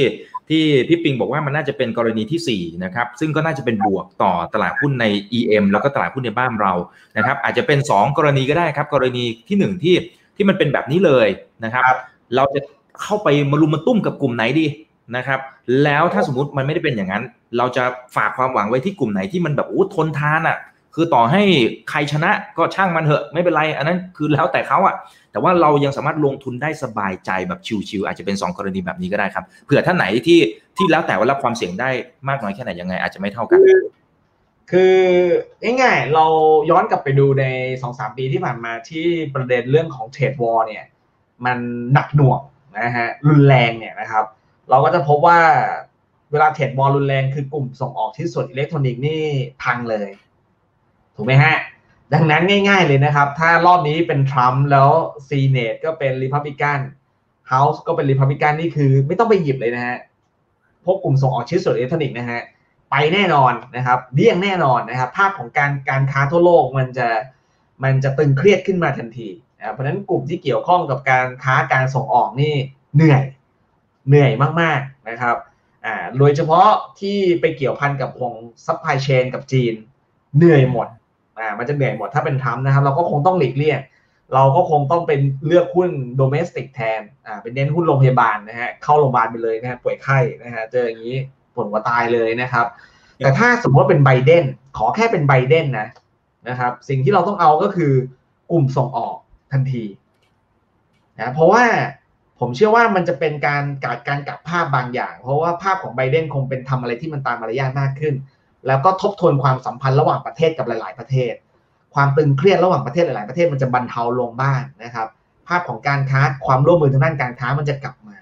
[0.49, 5.07] ที่พี่ปิงบอกว่ามันน่าจะเป็นกรณีที่4นะครับซึ่งก็น่าจะเป็นบวกต่อตลาดหุ้นใน
[5.39, 6.73] EM แล้วก็ตลาดหุ้นในบ้านเรา
[7.17, 9.97] นะครับ อาจจะเป็น 2 กรณีก็ได้ครับ กรณีที่ 1 ที่
[10.37, 11.29] ที่มันเป็นแบบนี้เลย
[11.65, 11.83] นะครับ
[12.37, 12.61] เราจะ
[13.03, 14.67] เข้าไปมารุมมาตุ้มกับกลุ่มไหนดี
[15.17, 15.41] นะครับ
[15.85, 17.23] แล้วถ้าสมมติมันไม่ได้เป็นอย่างนั้น
[17.59, 17.85] เราจะ
[18.17, 20.59] ฝากความหวังไว้ที่กลุ่มไหนที่มันแบบโอ้ทนทานอะ
[20.95, 21.43] คือต่อให้
[21.91, 24.95] ใครชนะก็ช่างมันเถอะไม่เป็นไร อันนั้นคือแล้วแต่เขาอะ
[25.33, 30.39] แต่ว่าเรายังสามารถลงทุนได้สบายใจแบบชิวๆอาจจะเป็น 2 กรณีแบบนี้ก็ได้ครับเผื่อท่านไหนที่
[30.77, 31.91] ที่แล้วแต่ว่ารับความเสี่ยงได้
[32.29, 33.61] มากน้อยแค่ไหนยังไง อาจจะไม่เท่ากัน
[34.71, 34.97] คือ
[35.63, 36.27] ง่ายๆเรา
[36.71, 37.45] ย้อนกลับไปดูใน
[37.83, 40.85] สองสามปีที่ผ่านมาที่ประเด็นเรื่องของเทรดวอร์เนี่ย
[41.47, 41.59] มัน
[41.93, 42.41] หนักหน่วง
[42.81, 44.25] นะฮะรุนแรงเนี่ยนะครับ
[44.71, 45.41] เราก็จะพบว่า
[46.31, 49.23] เวลา trade war รุนแรงคือกลุ่มส่งออกชิ้นส่วนอิเล็กทรอนิกส์นี่
[49.63, 50.09] พังเลย
[51.17, 51.57] ถูกไหมฮะ
[52.15, 54.91] ดังนั้นง่าย ๆเลยนะครับ ถ้ารอบนี้เป็นทรัมป์แล้ว
[55.29, 56.81] Senate ก็เป็นริพับลิกัน
[57.49, 59.97] House ก็เป็นริพับลิกันนี่คือ ไม่ต้องไปหยิบเลยนะฮะ
[60.85, 62.41] พวกกลุ่มส่งออกชิ้นส่วนอิเล็กทรอนิกส์นะฮะ
[62.91, 67.09] ไปแน่นอนนะครับเลี่ยงแน่นอนนะครับ ภาพของการการค้าทั่วโลกมันจะ
[67.85, 72.55] มันจะตึงเครียดขึ้นมาทันที นะเพราะฉะนั้นกลุ่มที่เกี่ยวข้องกับการค้าการส่งออกนี่
[72.97, 73.23] เหนื่อย
[74.09, 75.37] เหนื่อยมากๆนะครับ
[75.85, 76.69] อ่าโดยเฉพาะ
[77.01, 78.33] ที่ไปเกี่ยวพันกับวง
[78.67, 79.75] supply chain กับจีน
[80.37, 80.89] เหนื่อยหมด
[81.39, 83.81] อ่ามันจะเหนื่อยหมดถ้าเป็นทรัมป์นะครับ เราก็คงต้องหลีกเลี่ยง
[84.35, 91.17] เราก็คงต้องเป็นเลือกหุ้น domestic แทนอ่าเป็นเน้นหุ้นโรงพยาบาลนะฮะเข้าโรงพยาบาลไปเลยนะฮะป่วยไข้นะฮะเจออย่างนี้
[91.55, 92.67] ปวดหัวตายเลยนะครับ
[93.19, 94.45] แต่ถ้าสมมติว่าเป็นไบเดน
[94.77, 95.89] ขอแค่เป็นไบเดนนะ
[96.49, 97.93] นะครับ สิ่งที่เราต้องเอาก็คือ
[98.51, 99.17] กลุ่มส่งออก
[99.53, 99.85] ทันที
[101.19, 101.65] นะเพราะว่า
[102.41, 108.15] ผมเชื่อว่ามันจะเป็นการการการกลับภาพบางอย่าง เพราะว่าภาพของไบเดนคงเป็นทำอะไรที่มันตามมารยาทมากขึ้น
[108.67, 111.35] แล้วก็ทบทวนความสัมพันธ์ระหว่างประเทศกับหลาย ๆ ประเทศ
[111.95, 115.09] ความตึงเครียดระหว่างประเทศหลาย ๆ ประเทศมันจะบรรเทาลงบ้างนะครับ
[115.49, 118.19] ภาพของการค้าความร่วมมือทางด้านการค้ามันจะกลับมา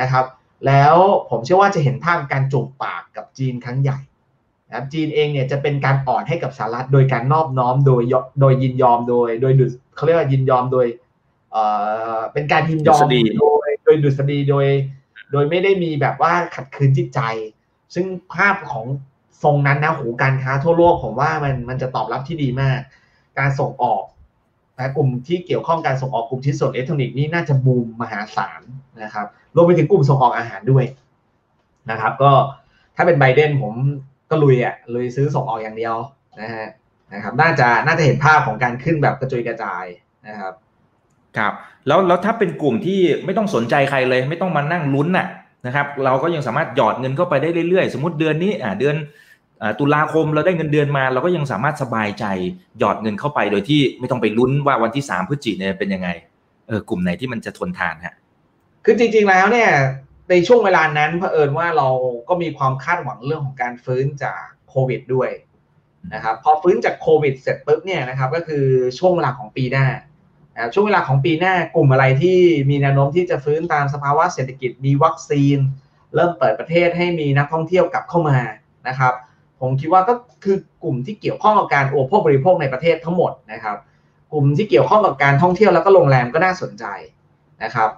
[0.00, 0.24] นะครับ
[0.66, 0.94] แล้ว
[1.30, 3.98] ผมเชื่อว่าจะเห็นภาพการจูบปากกับจีนครั้งใหญ่
[4.70, 8.02] นะครับจีนเองเนี่ยจะเป็นการอ่อนให้กับสหรัฐโดยการนอบน้อมโดย
[8.40, 10.86] โดยยินยอมโดย โดยดุเขาเรียกว่ายินยอมโดย
[11.52, 11.64] เอ่
[12.16, 13.00] อเป็นการยินยอม
[13.40, 14.66] โดยโดยดุษฎีโดย
[15.32, 17.20] โดยไม่ได้มีแบบว่าขัดขืนจิตใจ
[17.94, 18.86] ซึ่งภาพของ
[19.42, 22.80] ทรงนั้นนะหูการค้าทั่วโลกผมว่ามันมันจะตอบรับที่ดีมาก
[23.38, 24.02] การส่งออก
[24.78, 28.60] นะกลุ่มที่เกี่ยวข้องการส่งออกกลุ่มชิ้นส่วนอิเล็กทรอนิกส์นี่น่าจะบูมมหาศาล
[29.02, 30.84] นะครับรวมไปถึงกลุ่มส่งออกอาหารด้วย
[31.90, 32.32] นะครับ ก็
[32.96, 33.74] ถ้าเป็นไบเดนผม
[34.30, 35.94] ก็ลุยอะลุยซื้อส่งออกอย่างเดียว
[36.40, 36.68] นะฮะ
[37.14, 39.84] นะครับ น่าจะน่าจะเห็นภาพของการขึ้นแบบกระจุยกระจาย
[40.28, 40.54] นะครับ
[41.36, 41.52] ครับ
[41.86, 45.26] แล้วแล้วถ้าเป็นกลุ่มที่ไม่ต้องสนใจใครเลย ไม่ต้องมานั่งลุ้นน่ะ
[45.66, 48.96] นะครับ เราก็ยังสามารถหยอดเงินเข้าไปได้เรื่อยๆ สมมติเดือนนี้อ่าเดือน
[49.78, 52.24] ตุลาคมเราได้เงินเดือนมา เราก็ยังสามารถสบายใจ
[52.78, 56.08] หยอดเงินเข้าไปโดยที่ไม่ต้องไปลุ้นว่าวันที่สามพฤศจิกเนี่ยเป็นยังไง
[56.68, 58.14] เออกลุ่มไหนที่มันจะทนทานฮะ
[58.84, 59.70] คือจริงๆแล้วเนี่ย
[60.30, 61.88] ในช่วงเวลานั้นเผอิญว่าเรา
[62.28, 65.30] ก็มีความคาดหวังเรื่องของการฟื้นจากโควิดด้วย
[66.14, 68.64] นะครับพอฟื้นจากโควิดเสร็จปุ๊บเนี่ยนะครับก็คือ
[68.98, 69.86] ช่วงเวลาของปีหน้า
[70.74, 72.38] ช่วงเวลาของปีหน้ากลุ่มอะไรที่
[72.70, 75.58] มีแนวโน้มที่จะฟื้นตามสภาวะเศรษฐกิจมีวัคซีน
[76.14, 78.38] เริ่มเปิดประเทศให้มีนักท่องเที่ยวกลับเข้ามา
[78.88, 79.14] นะครับ
[79.60, 80.14] ผมคิดว่าก็
[80.44, 83.76] คือกลุ่มที่เกี่ยวข้องกับการอุปโภคบริโภคในประเทศทั้งหมดนะครับ
[84.32, 86.84] กลุ่มที่เกี่ยวข้องกับการท่องเที่ยวแล้วก็โรงแรมก็น่าสนใจ
[87.64, 87.90] นะครับ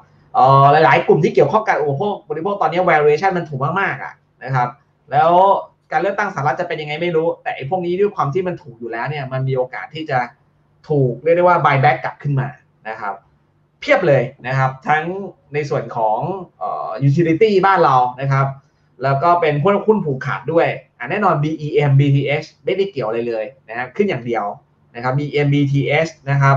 [0.73, 4.13] หลายๆ กลุ่มที่เกี่ยวข้องกับการอุปโภคบริโภคตอนนี้ valuation มันถูกมากๆอะ
[4.45, 4.69] นะครับ
[5.11, 5.33] แล้ว
[5.93, 10.19] การเลือกตั้งสหรัฐจะเป็นยังไงไม่รู้ แต่ไอ้พวกนี้ด้วยความที่มันถูกอยู่แล้วเนี่ยมันมีโอกาสที่จะ
[10.89, 12.49] ถูกเรียกได้ว่า buy back กลับขึ้นมา
[12.89, 13.15] นะครับ
[13.81, 15.05] เพียบเลยนะครับ ทั้ง
[15.55, 16.19] ในส่วนของ
[16.59, 18.47] เอ่อ utility บ้านเรานะครับ
[19.03, 20.69] แล้วก็เป็นพวกหุ้นผูกขาดด้วย
[21.11, 24.45] แน่นอน BEM BTH ไม่ได้เกี่ยวอะไรเลยนะครับขึ้นอย่างเดียว
[24.95, 26.57] นะครับ BEM BTH นะครับ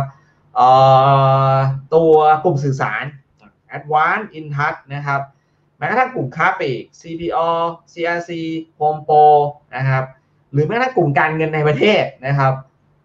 [1.94, 2.12] ตัว
[2.44, 3.04] กลุ่มสื่อสาร
[3.78, 5.22] Advanced Intouch นะครับ
[5.78, 7.50] แม้กระทั่งกลุ่มค้าปลีก CPO
[7.92, 8.32] CRC
[8.80, 9.26] Home Pro
[9.76, 10.04] นะครับ
[10.52, 12.54] หรือแม้กระทั่งกลุ่มการเงินในประเทศนะครับ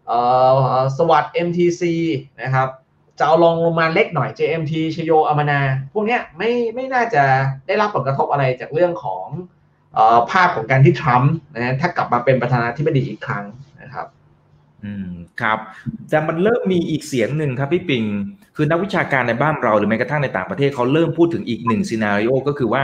[0.06, 0.18] เอ่
[0.78, 1.82] อสวัสด์ MTC
[2.42, 2.68] นะครับ
[3.18, 5.60] จะเอาลงลงมาเล็กหน่อย JMT ชโยอมานา
[5.92, 7.22] พวกนี้ไม่ไม่น่าจะ
[7.66, 9.26] ได้รับผลกระทบอะไรจากเรื่องของ
[9.98, 13.44] อภาพของการที่ทรัมป์นะถ้ากลับมาเป็นประธานาธิบดีอีกครั้ง
[14.84, 15.58] อืมครับ
[16.10, 18.04] แต่มันเริ่มมีอีกเสียงหนึ่งครับพี่ปิง
[18.56, 22.82] คือนักวิชาการในบ้านเราหรือแม้กระทั่งในต่างประเทศเขาเริ่มพูดถึงอีกหนึ่งซีนารีโอก็คือว่า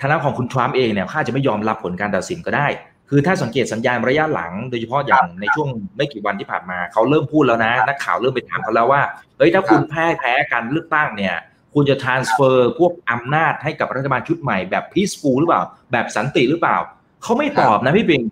[0.00, 2.66] ทางด้านของคุณทรัมป์เองเนี่ยเขาอาจจะไม่ยอมรับผลการตัดสินก็ได้
[3.10, 9.02] คือถ้าสังเกตสัญญาณระยะหลัง โดยเฉพาะอย่างในช่วงไม่กี่วันที่ผ่านมาเขาเริ่มพูดแล้วนะ นักข่าวเริ่มไปถามเขาแล้วว่า
[9.38, 11.34] เฮ้ยถ้าคุณแพ้แพ้การเลือกตั้งเนี่ย
[11.74, 16.76] คุณจะ transfer พวกอำนาจให้กับรัฐบาลชุดใหม่แบบ peaceful หรือเปล่า แบบสันติหรือเปล่า
[17.22, 18.22] เขาไม่ตอบนะพี่ปิง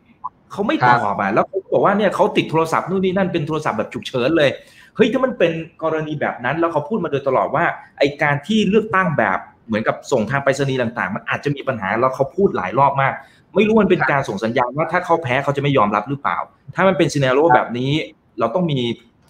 [0.53, 4.51] เขาไม่ตอบอะแล้วเขาบอกว่าเนี่ยเขาติดโทรศัพท์นู่นนี่นั่นเป็นโทรศัพท์แบบฉุกเฉินเลย
[4.97, 7.65] เฮ้ยถ้ามันเป็นกรณีแบบนั้นแล้วเขาพูดมาโดยตลอดว่า
[7.99, 13.13] ไอการที่เลือกตั้งแบบเหมือนกับส่งทางไปรษณีย์ต่าง ๆ มันอาจจะมีปัญหาแล้วเขาพูดหลายรอบมาก
[13.55, 16.39] ไม่รู้มันเป็นการส่งสัญญาณว่าถ้าเขาแพ้เขาจะไม่ยอมรับหรือเปล่า
[16.75, 17.93] ถ้ามันเป็นซีเนโรแบบนี้
[18.39, 18.81] เราต้องมี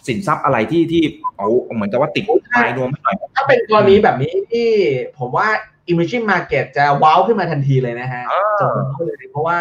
[0.07, 1.03] สินทรัพย์อะไรที่ที่
[1.37, 2.23] เอาเหมือนกับว่าติด
[2.55, 4.67] ปลายนวมหน่อยถ้าเป็นกรณีแบบนี้ที่
[5.19, 5.47] ผมว่า
[5.89, 8.23] emerging market จะว้าวขึ้นมาทันทีเลยนะฮะ
[8.59, 9.59] จะว้าวเลยเพราะว่า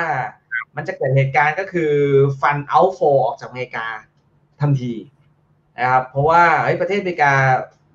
[0.77, 1.93] มันจะเกิดเหตุการณ์ก็คือ
[2.41, 3.87] ฟัน outflow ออกจากอเมริกา
[4.61, 4.95] ทันที
[5.79, 6.43] นะครับเพราะว่า
[6.81, 7.33] ประเทศอเมริกา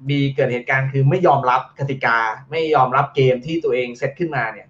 [0.09, 2.17] มีเกิดเหตุการณ์คือไม่ยอมรับกติกา
[2.51, 4.67] ไม่ยอมรับเกมที่ตัวเองเซตขึ้นมาเนี่ย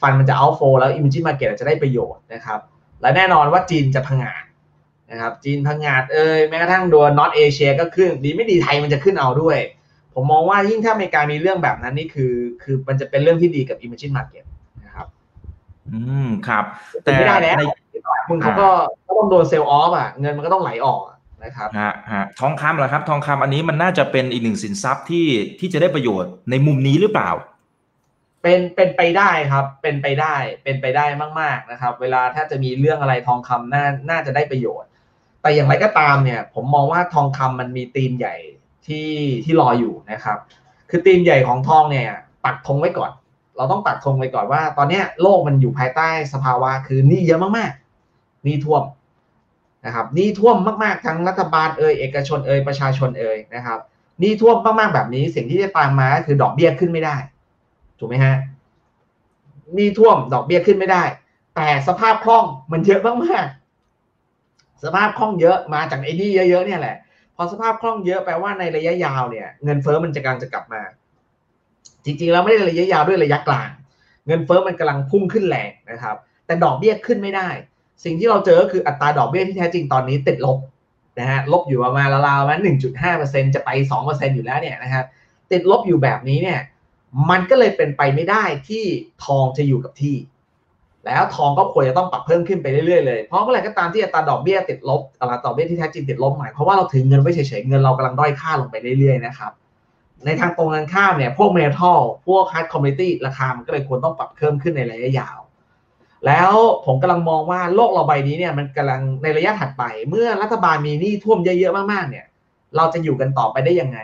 [0.00, 2.60] ฟันมันจะ outflow แล้ว emerging market จะได้ประโยชน์นะครับ
[3.00, 4.44] และแน่นอนว่าจีนจะพังงาด
[5.10, 9.58] นะครับจีนพังงาดเอ้ยแม้กระทั่งดัวนอตเอเชียก็ขึ้นดีไม่ดีไทยมันจะขึ้นเอาด้วย
[10.14, 14.57] ผมมองว่ายิ่งถ้าอเมริกามีเรื่องแบบนั้นนี่คือ คือมันจะเป็นเรื่องที่ดีกับ emerging market นะครับ
[15.94, 16.64] อืมครับ
[17.02, 17.62] แต่ไม่ได้แล้วใน
[18.28, 18.68] มึงเขาก็
[19.06, 25.26] ก็ต้องโดนเซลล์ออฟอะเงินมันก็ต้องไหลออกอะนะครับฮะฮะทองคำเหรอครับ ทองคำอันนี้มันน่าจะเป็นอีกหนึ่งสินทรัพย์ที่
[25.58, 27.30] ที่จะได้ประโยชน์ในมุมนี้หรือเปล่า
[28.42, 31.06] เป็นเป็นไปได้ครับ เป็นไปได้เป็นไปได้
[31.40, 34.90] มาก ๆนะครับ เวลาถ้าจะมีเรื่องอะไรทองคำน่าน่าจะได้ประโยชน์
[35.42, 38.36] แต่อย่างไรก็ตามเนี่ย ผมมองว่าทองคำมันมีธีมใหญ่
[38.86, 39.10] ที่
[39.44, 40.38] ที่รออยู่นะครับ
[40.90, 42.08] คือธีมใหญ่ของทองเนี่ย
[42.44, 43.10] ปักธงไว้ก่อน
[43.58, 48.82] เราต้องปักธงไว้ก่อนว่า ตอนนี้โลกมันอยู่ภายใต้สภาวะคือหนี้เยอะมากๆหนี้ท่วม
[49.86, 53.78] นะครับหนี้ท่วมมากๆทั้งรัฐบาลเอ่ยเอกชนเอ่ยประชาชนเอ่ยนะครับ
[54.20, 57.16] หนี้ท่วมมากๆแบบนี้สิ่งที่จะตามมาคือดอกเบี้ยขึ้นไม่ได้
[57.98, 58.34] ถูกไหมฮะ
[59.74, 61.02] หนี้ท่วมดอกเบี้ยขึ้นไม่ได้
[61.56, 66.96] แต่สภาพคล่องมันเยอะมากๆสภาพคล่องเยอะมาจากไอ้หนี้เยอะๆเนี่ยแหละ
[67.36, 70.82] พอสภาพคล่องเยอะแปลว่าในระยะยาวเนี่ย เงินเฟ้อมันจะกำลังจะกลับมา
[72.04, 73.70] จริงๆแล้วไม่ได้ระยะยาวด้วยระยะกลาง
[74.26, 77.48] เงินเฟ้อมันกำลังพุ่งขึ้นแรงนะครับ แต่ดอกเบี้ยขึ้นไม่ได้
[78.04, 80.58] สิ่งที่เราเจอก็คืออัตราดอกเบี้ยที่แท้จริงตอนนี้ติดลบ
[81.20, 85.04] นะฮะลบอยู่ประมาณราวๆมันหนึ่งจุดห้าเปอร์เซ็นจะไปสองเปอร์เซ็นอยู่แล้วเนี่ยนะครับ
[85.52, 86.60] ติดลบอยู่แบบนี้เนี่ย
[87.30, 88.84] มันก็เลยเป็นไปไม่ได้ที่
[89.24, 90.16] ทองจะอยู่กับที่
[91.06, 99.52] แล้วทองก็ควรจะต้องปรับเพิ่มขึ้นไปเรื่อยๆเลย เพราะเมื่อไหร่ก็ตามที่อัตราดอกเบี้ยติดลบอัตราดอกเบี้ยที่แท้จริงติดลบหมายเพราะว่าเราถือเงินไว้เฉยๆเงินเรากำลังด้อยค่าลงไปเรื่อยๆนะครับ
[100.24, 105.38] ในทางตรงกันข้ามเนี่ย พวก metal พวก hard commodity ราคามันก็เลยควรต้องปรับเพิ่มขึ้นในระยะยาว
[106.26, 106.52] แล้ว
[106.86, 112.26] ผมกำลังมองว่าโลกเราใบนี้เนี่ยมันกำลังในระยะถัดไป เมื่อรัฐบาลมีหนี้ท่วมเยอะๆมากๆเนี่ย
[112.76, 113.98] เราจะอยู่กันต่อไปได้ยังไง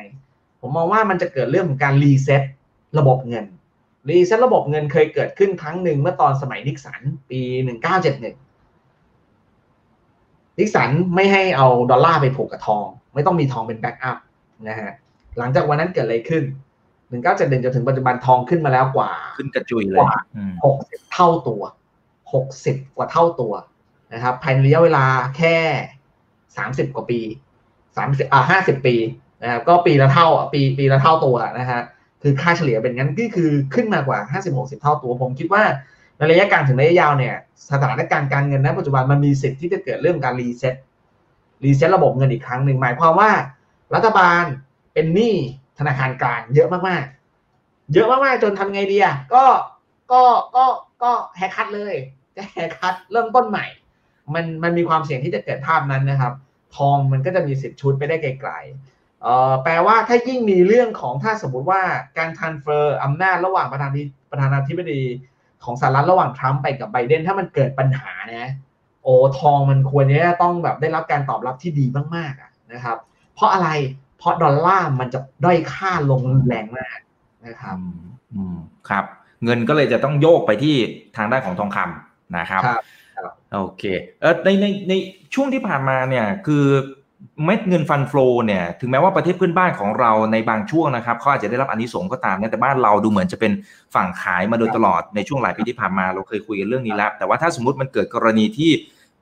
[0.61, 2.43] ผมมองว่ามันจะเกิดเรื่องของการ reset
[2.99, 3.45] ระบบเงิน
[4.11, 7.01] reset ระบบเงินเคยเกิดขึ้นครั้งหนึ่งเมื่อตอนสมัยนิกสัน
[7.31, 8.21] ปี 1971
[10.59, 14.19] นิกสันไม่ให้เอาดอลลาร์ไปผูกกับทอง ไม่ต้องมีทองเป็น backup
[14.69, 14.93] นะฮะ
[15.39, 16.45] หลังจากวันนั้นเกิดอะไรขึ้น
[17.05, 21.63] 1971จนถึงปัจจุบันทองขึ้นมาแล้วกว่า ขึ้นกระจุยเลยกว่าอืม60เท่าตัว
[22.29, 23.53] 60กว่าเท่าตัว
[24.15, 25.05] นะครับภายในระยะเวลา
[25.37, 25.57] แค่
[26.27, 27.21] 30กว่าปี
[27.77, 28.97] 30อ่า50ปี
[29.43, 31.81] นะครับก็ปีละเท่าอะปีปีละเท่าตัวนะฮะ
[32.23, 35.63] คือค่าเฉลี่ยเป็นงั้นก็คือขึ้นมากว่า50 60เท่าตัว ผมคิดว่า
[36.17, 37.35] ในระยะกลางถึงระยะยาวเนี่ย
[37.71, 40.75] สถานการณ์การเงินณปัจจุบันมันมีสิทธิ์ที่จะเกิดเรื่องการ reset
[41.65, 43.31] reset ระบบเงินอีกครั้งหนึ่งหมายความว่า
[43.95, 44.45] รัฐบาล
[44.95, 45.35] เป็นหนี้
[45.79, 49.45] ธนาคารกลางเยอะมากๆ เยอะมากๆจนทำไงดีอะก็
[50.13, 50.23] ก็
[50.57, 50.65] ก็
[51.03, 51.95] ก็แฮกคัดเลย
[52.37, 53.67] จะแฮกคัดเริ่มต้นใหม่
[54.35, 56.33] มันมันมีความเสี่ยงที่จะเกิดภาพนั้นนะครับ
[56.77, 61.83] ทองมันก็จะมีสิทธิ์ชุดไปได้ไกลๆเอ่อแปลว่าถ้ายิ่งมีเรื่องของถ้าสมมติว่า
[62.19, 65.03] การ transfer อำนาจระหว่างประธานาธิประธานาธิบดี
[65.65, 68.51] ของสหรัฐระหว่างทรัมป์ไปกับไบเดนถ้ามันเกิดปัญหานะ
[69.03, 72.99] โอ้ทองมันควรจะต้องแบบได้รับการตอบรับที่ดีมากๆอะนะครับ
[73.35, 73.69] เพราะอะไร
[74.25, 76.99] ราะดอลลาร์มันจะด้อยค่าลงรุนแรงมาก
[77.47, 78.03] นะครับอืม
[78.35, 78.57] อืม
[78.89, 79.05] ครับ
[79.45, 80.77] เงินก็เลยจะต้องโยกไปที่
[81.17, 83.85] ทางด้านของทองคำนะครับครับโอเค
[84.21, 84.93] เออในในใน
[85.35, 86.65] ช่วงที่ผ่านมาเนี่ยคือ
[87.45, 93.53] เม็ดเงินฟันฟลอเนี่ยถึงแม้ว่าประเทศเพื่อนบ้านของเราในบางช่วงนะครับเขาอาจจะได้รับอันนี้สงส์ก็ตามนะแต่บ้านเราดูเหมือนจะเป็น
[93.95, 98.71] ฝั่งขายมาโดยตลอดในช่วงหลายปีที่ผ่านมาเราเคยคุยกันเรื่องนี้แล้ว แต่ว่าถ้าสมมติมันเกิดกรณีที่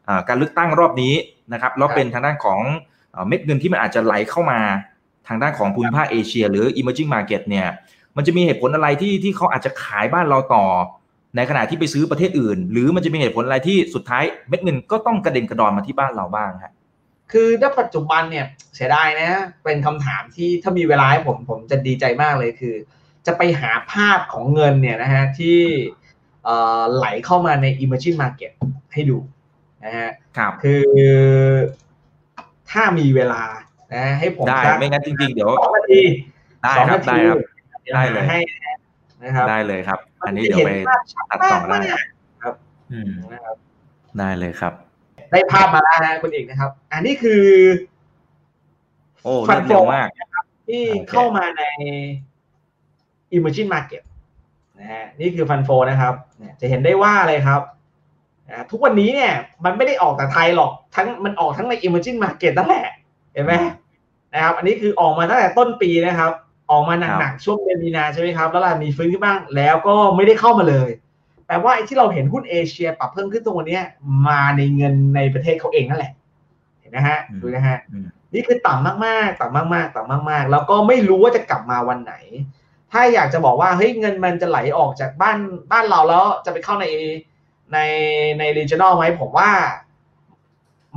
[0.08, 1.14] อ่าการเลือกตั้งรอบนี้
[1.52, 2.60] นะครับแล้วเป็นทางด้านของ
[3.12, 4.60] เอ่อเม็ดเงินที่มันอาจจะไหลเข้ามา
[5.28, 7.66] ทางด้านของภูมิภาคเอเชีย หรือ emerging market เนี่ย
[8.16, 10.64] มันจะมีเหตุผลอะไรที่ที่เขาอาจจะขายบ้านเราต่อ
[11.36, 16.72] ในขณะที่ไปซื้อประเทศอื่น หรือมันจะมีเหตุผลอะไรที่สุดท้ายเม็ดเงินก็ต้องกระเด็นกระดอนมาที่บ้านเราบ้างฮะ
[17.32, 19.30] คือณปัจจุบันเนี่ยเสียดายนะ
[19.64, 22.74] เป็นคำถามที่ถ้ามีเวลาให้ผมผมจะดีใจมากเลยคือ
[23.26, 25.58] จะไปหาภาพของเงินเนี่ยนะฮะที่
[26.44, 28.52] เอ่อไหลเข้ามาใน emerging market
[28.92, 29.18] ให้ดู
[29.84, 30.86] นะฮะครับคือ
[32.70, 33.42] ถ้ามีเวลา
[33.94, 36.00] นะให้ผมได้สักไม่งั้นจริงๆเดี๋ยวสองนาที
[36.62, 37.38] ได้สองครับนาได้ทีครับ
[37.84, 38.40] ดี๋วได้เลยหาให้
[39.22, 42.04] นะครับได้เลยครับ อันนี้มัเดี๋ยวจะไปห็นภาพชัดตัดต่อได้มาก
[42.92, 43.56] อืมๆนะครับ
[44.18, 44.72] ได้เลยครับ
[45.30, 47.44] ได้ภาพมาแล้วนะคุณเอกนะครับ อันนี้คือ
[49.22, 50.08] โอ้ฟัรนวดโฟเร็วมาก
[50.68, 51.62] ที่โอเคเข้ามาใน
[53.36, 54.02] emerging market
[54.78, 57.60] นะฮะนี่คือฟันโฟนะครับเนี่ยจะเห็นได้ว่าเลยครับ
[58.48, 59.32] นะทุกวันนี้เนี่ย
[59.64, 62.86] มันไม่ได้ออกแต่ไทยหรอกทั้งมันออกทั้งใน emerging market นั่นแหละ
[63.32, 63.54] เห็นไหม
[64.32, 66.32] นะครับ อันนี้คือออกมาตั้งแต่ต้นปีนะครับ
[66.70, 70.90] ออกมาหนักๆช่วงเดือนมีนาใช่ไหมครับ แล้วล่ะมีฟื้นขึ้นบ้าง แล้วก็ไม่ได้เข้ามาเลย
[71.46, 73.84] แปลว่าไอ้ที่เราเห็นหุ้นเอเชียปรับเพิ่มขึ้นตรงวันเนี้ย
[74.28, 76.12] มาในเงินในประเทศเขาเองนั่นแหละ
[76.80, 82.14] เห็นนะฮะอืมดูนะฮะอืมนี่คือต่ำมากๆ ต่ำมากๆ ต่ำมากๆ แล้วก็ไม่รู้ว่าจะกลับมาวันไหน
[82.92, 85.38] ถ้าอยากจะบอกว่าเฮ้ยเงินมันจะไหลออกจากบ้าน
[85.72, 86.86] บ้านเราแล้วจะไปเข้าใน
[87.72, 87.78] ใน
[88.38, 89.50] ใน regional ไหมผมว่า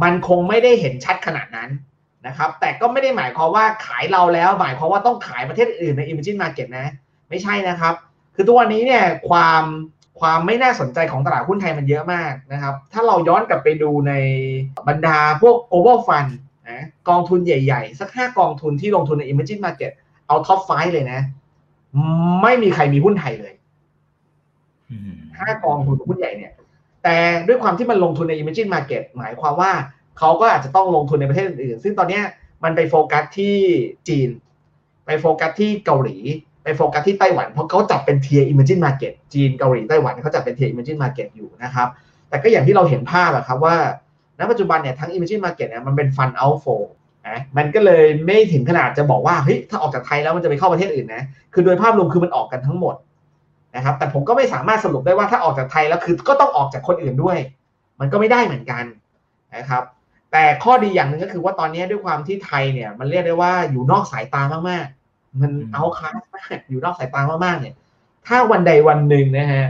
[0.04, 1.70] มันคงไม่ได้เห็นชัดขนาดนั้น
[2.28, 6.88] นะครับ แต่ก็ไม่ได้หมายความว่าขายเราแล้ว หมายความว่าต้องขายประเทศอื่นใน emerging market นะ
[7.30, 7.94] ไม่ใช่นะครับ
[8.36, 9.64] คือตัวนี้เนี่ยความ
[10.20, 14.14] ความไม่น่าสนใจของตลาดหุ้นไทยมันเยอะมากนะครับ ถ้าเราย้อนกลับไปดูใน
[14.88, 16.32] บรรดาพวก global fund
[16.70, 19.92] นะกองทุนใหญ่ๆ สักห้ากองทุนที่ลงทุนใน emerging market
[20.28, 21.20] เอา top five เลยนะ
[22.42, 23.54] ไม่มีใครมีหุ้นไทยเลย
[25.40, 26.52] ห้ากองทุนหุ้นใหญ่เนี่ย
[27.04, 29.72] แต่ด้วยความที่มันลงทุนใน emerging market หมายความว่า
[30.20, 32.22] เขาก็อาจจะต้องลงทุนในประเทศอื่น ซึ่งตอนนี้
[32.64, 33.56] มันไปโฟกัสที่
[34.08, 34.30] จีน
[35.06, 36.18] ไปโฟกัสที่เกาหลี
[36.64, 41.88] ไปโฟกัสที่ไต้หวัน เพราะเขาจับเป็น tier emerging market จีนเกาหลีไต้หวันเขาจับเป็น tier emerging market อยู่นะครับ
[42.30, 43.76] แต่ก็อย่างที่เราเห็นภาพอะครับว่า
[44.40, 46.84] ณปัจจุบันเนี่ยทั้ง emerging market เนี่ยมันเป็น fund outflow
[47.28, 51.24] นะมันก็เลยไม่ถึงขนาดจะบอกว่าเฮ้ยถ้าออกจากไทยแล้วมันจะไปเข้าประเทศอื่นนะ
[51.54, 52.96] คือโดยภาพรวมคือมันออกกันทั้งหมด
[53.76, 57.38] นะครับแต่ผมก็ไม่สามารถสรุปได้ว่าถ้าออกจากไทยแล้วคือก็ต้องออกจากคนอื่นด้วย
[58.00, 58.84] มันก็ไม่ได้เหมือนกัน
[59.56, 59.84] นะครับ
[60.38, 67.76] แต่ข้อดีอย่างหนึ่งก็คือว่าตอนนี้ด้วยความที่ไทยเนี่ย มันเรียกได้ว่าอยู่นอกสายตามากๆ มันเอาคลาสมากอยู่นอกสายตามากๆเนี่ย
[68.28, 69.66] ถ้าวันใดวันหนึ่งนะฮะ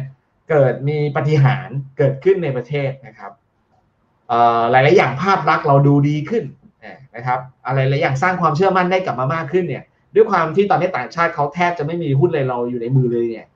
[0.49, 3.31] เกิดมีปฏิหารเกิดขึ้นในประเทศนะครับ
[4.71, 6.43] หลาย ๆ อย่างภาพลักษณ์เราดูดีขึ้น
[7.15, 9.83] นะครับ อะไรหลายอย่างสร้างความเชื่อมั่นได้กลับมามากขึ้นเนี่ย
[10.15, 13.47] ด้วยความที่ตอนนี้ต่างชาติเขาแทบจะไม่มีหุ้นเลยเราอยู่ในมือเลยเนี่ย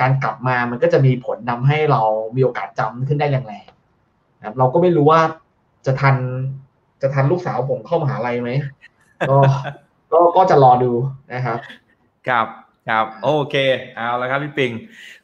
[0.00, 2.02] การกลับมามันก็จะมีผลนำให้เรา
[2.36, 5.20] มีโอกาสจำขึ้นได้แรงๆนะครับเราก็ไม่รู้ว่า
[5.86, 6.16] จะทัน
[7.02, 8.50] จะทันลูกสาวผมเข้ามหาลัยไหม
[9.28, 9.36] ก็
[10.12, 10.92] ก็ก็จะรอดู
[11.32, 11.58] นะครับ
[12.28, 12.46] ครับ
[12.88, 13.56] ครับโอเค
[13.96, 14.72] เอาละครับพี่ปิง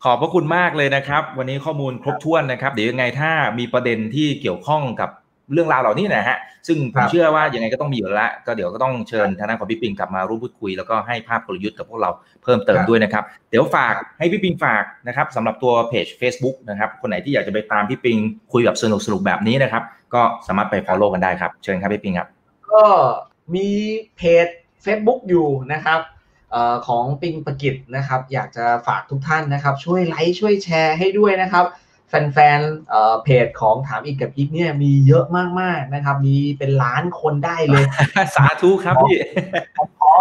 [0.04, 5.10] ขอบพระคุณมากเลยนะครับ วันนี้ข้อมูลครบถ้วนนะครับ เดี๋ยวยังไงถ้ามีประเด็นที่เกี่ยวข้องกับ
[5.52, 12.10] เรื่องราวเหล่านี้นะฮะซึ่งผมเชื่อว่ายังไงก็ต้องมีอยู่แล้ว ก็เดี๋ยวก็ต้องเชิญทางด้านของพี่ปิงกลับมาร่วมพูดคุย แล้วก็ให้ภาพกลยุทธ์กับพวกเรา
[12.42, 18.18] เพิ่มเติมด้วยนะครับ เดี๋ยวฝากให้พี่ปิงฝากนะครับสำหรับตัวเพจ Facebook นะครับคนไหนที่อยากจะไปตามพี่ปิง
[18.52, 19.82] คุยแบบสนุกสนุกแบบนี้นะครับ
[20.14, 22.28] ก็สามารถไป follow กันได้ครับเชิญครับพี่ปิงครับ
[22.70, 22.84] ก็
[23.54, 23.68] มี
[24.16, 24.46] เพจ
[24.84, 26.00] Facebook อยู่นะครับ
[26.86, 31.64] ของปิงประกิตนะครับ อยากจะฝากทุกท่านนะครับ ช่วยไลค์ช่วยแชร์ให้ด้วยนะครับ
[32.12, 35.24] แฟนๆเพจของถามอีกกับอีกเนี่ยมีเยอะ
[35.60, 37.84] มากๆนะครับ มีเป็นล้านคนได้เลย
[38.36, 39.18] สาธุครับพี่
[39.76, 40.12] ผมขอ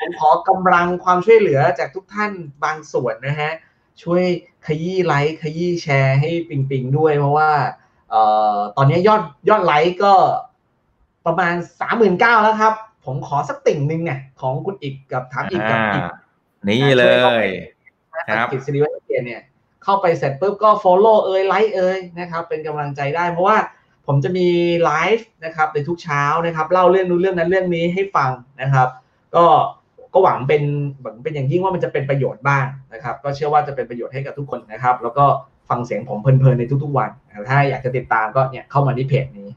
[0.00, 2.32] ผมขอกำลังความช่วยเหลือจากทุกท่าน
[2.64, 3.52] บางส่วนนะฮะ
[4.02, 4.24] ช่วย
[4.66, 7.50] ขยี้ไลค์ขยี้แชร์ให้ปิงปิงด้วยเพราะว่า
[8.10, 8.22] เอ่
[8.54, 10.14] อตอนนี้ยอดยอดไลค์ก็
[11.26, 16.02] ประมาณสามหมื่นเก้าแล้วครับ ผมขอสักติ่งหนึ่งเนี่ยของคุณอีกกับถามอีกกับอีก
[16.68, 17.04] นี่เล
[17.42, 17.44] ย
[18.28, 19.42] ครับกิจสิริวัฒน์เกียรเนี่ย
[19.84, 23.58] เข้าไปเสร็จปุ๊บก็ follow เอ่ยไลค์เอ่ยนะครับเป็นกำลังใจได้เพราะว่า
[24.06, 24.48] ผมจะมี
[24.84, 28.30] ไลฟ์นะครับในทุกเช้านะครับเล่าเรื่องนู้นเรื่องนั้นเรื่องนี้ให้ฟัง
[28.62, 28.88] นะครับ
[29.36, 29.44] ก็
[30.12, 30.62] ก็หวังเป็น
[31.02, 35.24] หวังเป็นอย่างยิ่งว่ามันจะเป็นประโยชน์บ้างนะครับ ก็เชื่อว่าจะเป็นประโยชน์ให้กับทุกคนนะครับ แล้วก็
[35.68, 37.10] ฟังเสียงผมเพลินๆในทุกๆวัน
[37.50, 39.48] ถ้าอยากจะติดตามก็เนี่ยเข้ามาที่เพจนี้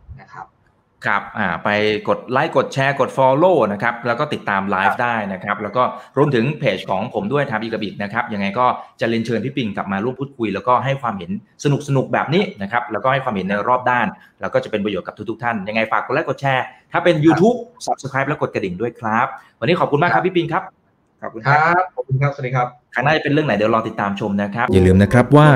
[1.06, 1.70] ครับครับอ่าไป
[2.10, 5.84] กดไลค์กดแชร์กด Follow นะครับแล้วก็ติดตามไลฟ์ได้นะครับแล้วก็
[6.18, 8.66] รวมถึงเพจของผมด้วยทามอีกบิกนะครับยังไงก็
[9.02, 11.32] จะเรียนเชิญพี่ปิงกลับมาร่วมพูดคุย แล้วก็ให้ความเห็น
[11.64, 14.08] สนุกสนุกแบบนี้นะครับแล้วก็ให้ความเห็นในรอบด้าน
[14.42, 19.28] แล้วก็จะเป็นประโยชน์กับทุกๆท่าน ยังไงฝากกดไลค์กดแชร์ ถ้าเป็น YouTube Subscribe แล้วกดกระดิ่งด้วยครับ
[19.60, 20.77] วันนี้ขอบคุณมากครับพี่ปิงครับ
[21.22, 25.50] ขอบคุณครับขอบคุณครับ สวัสดีครับครั้งหน้าจะเป็นเรื่องไหนเดี๋ยวรอติดตามชมนะครับ อย่าลืมนะครับว่า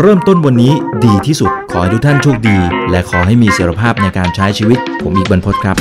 [0.00, 0.72] เริ่มต้นวันนี้
[1.06, 2.58] ดีที่สุดขอให้ทุกท่านโชคดี
[2.90, 5.76] และขอให้มีเสรีภาพในการใช้ชีวิต ผมอีกบรรพศครับ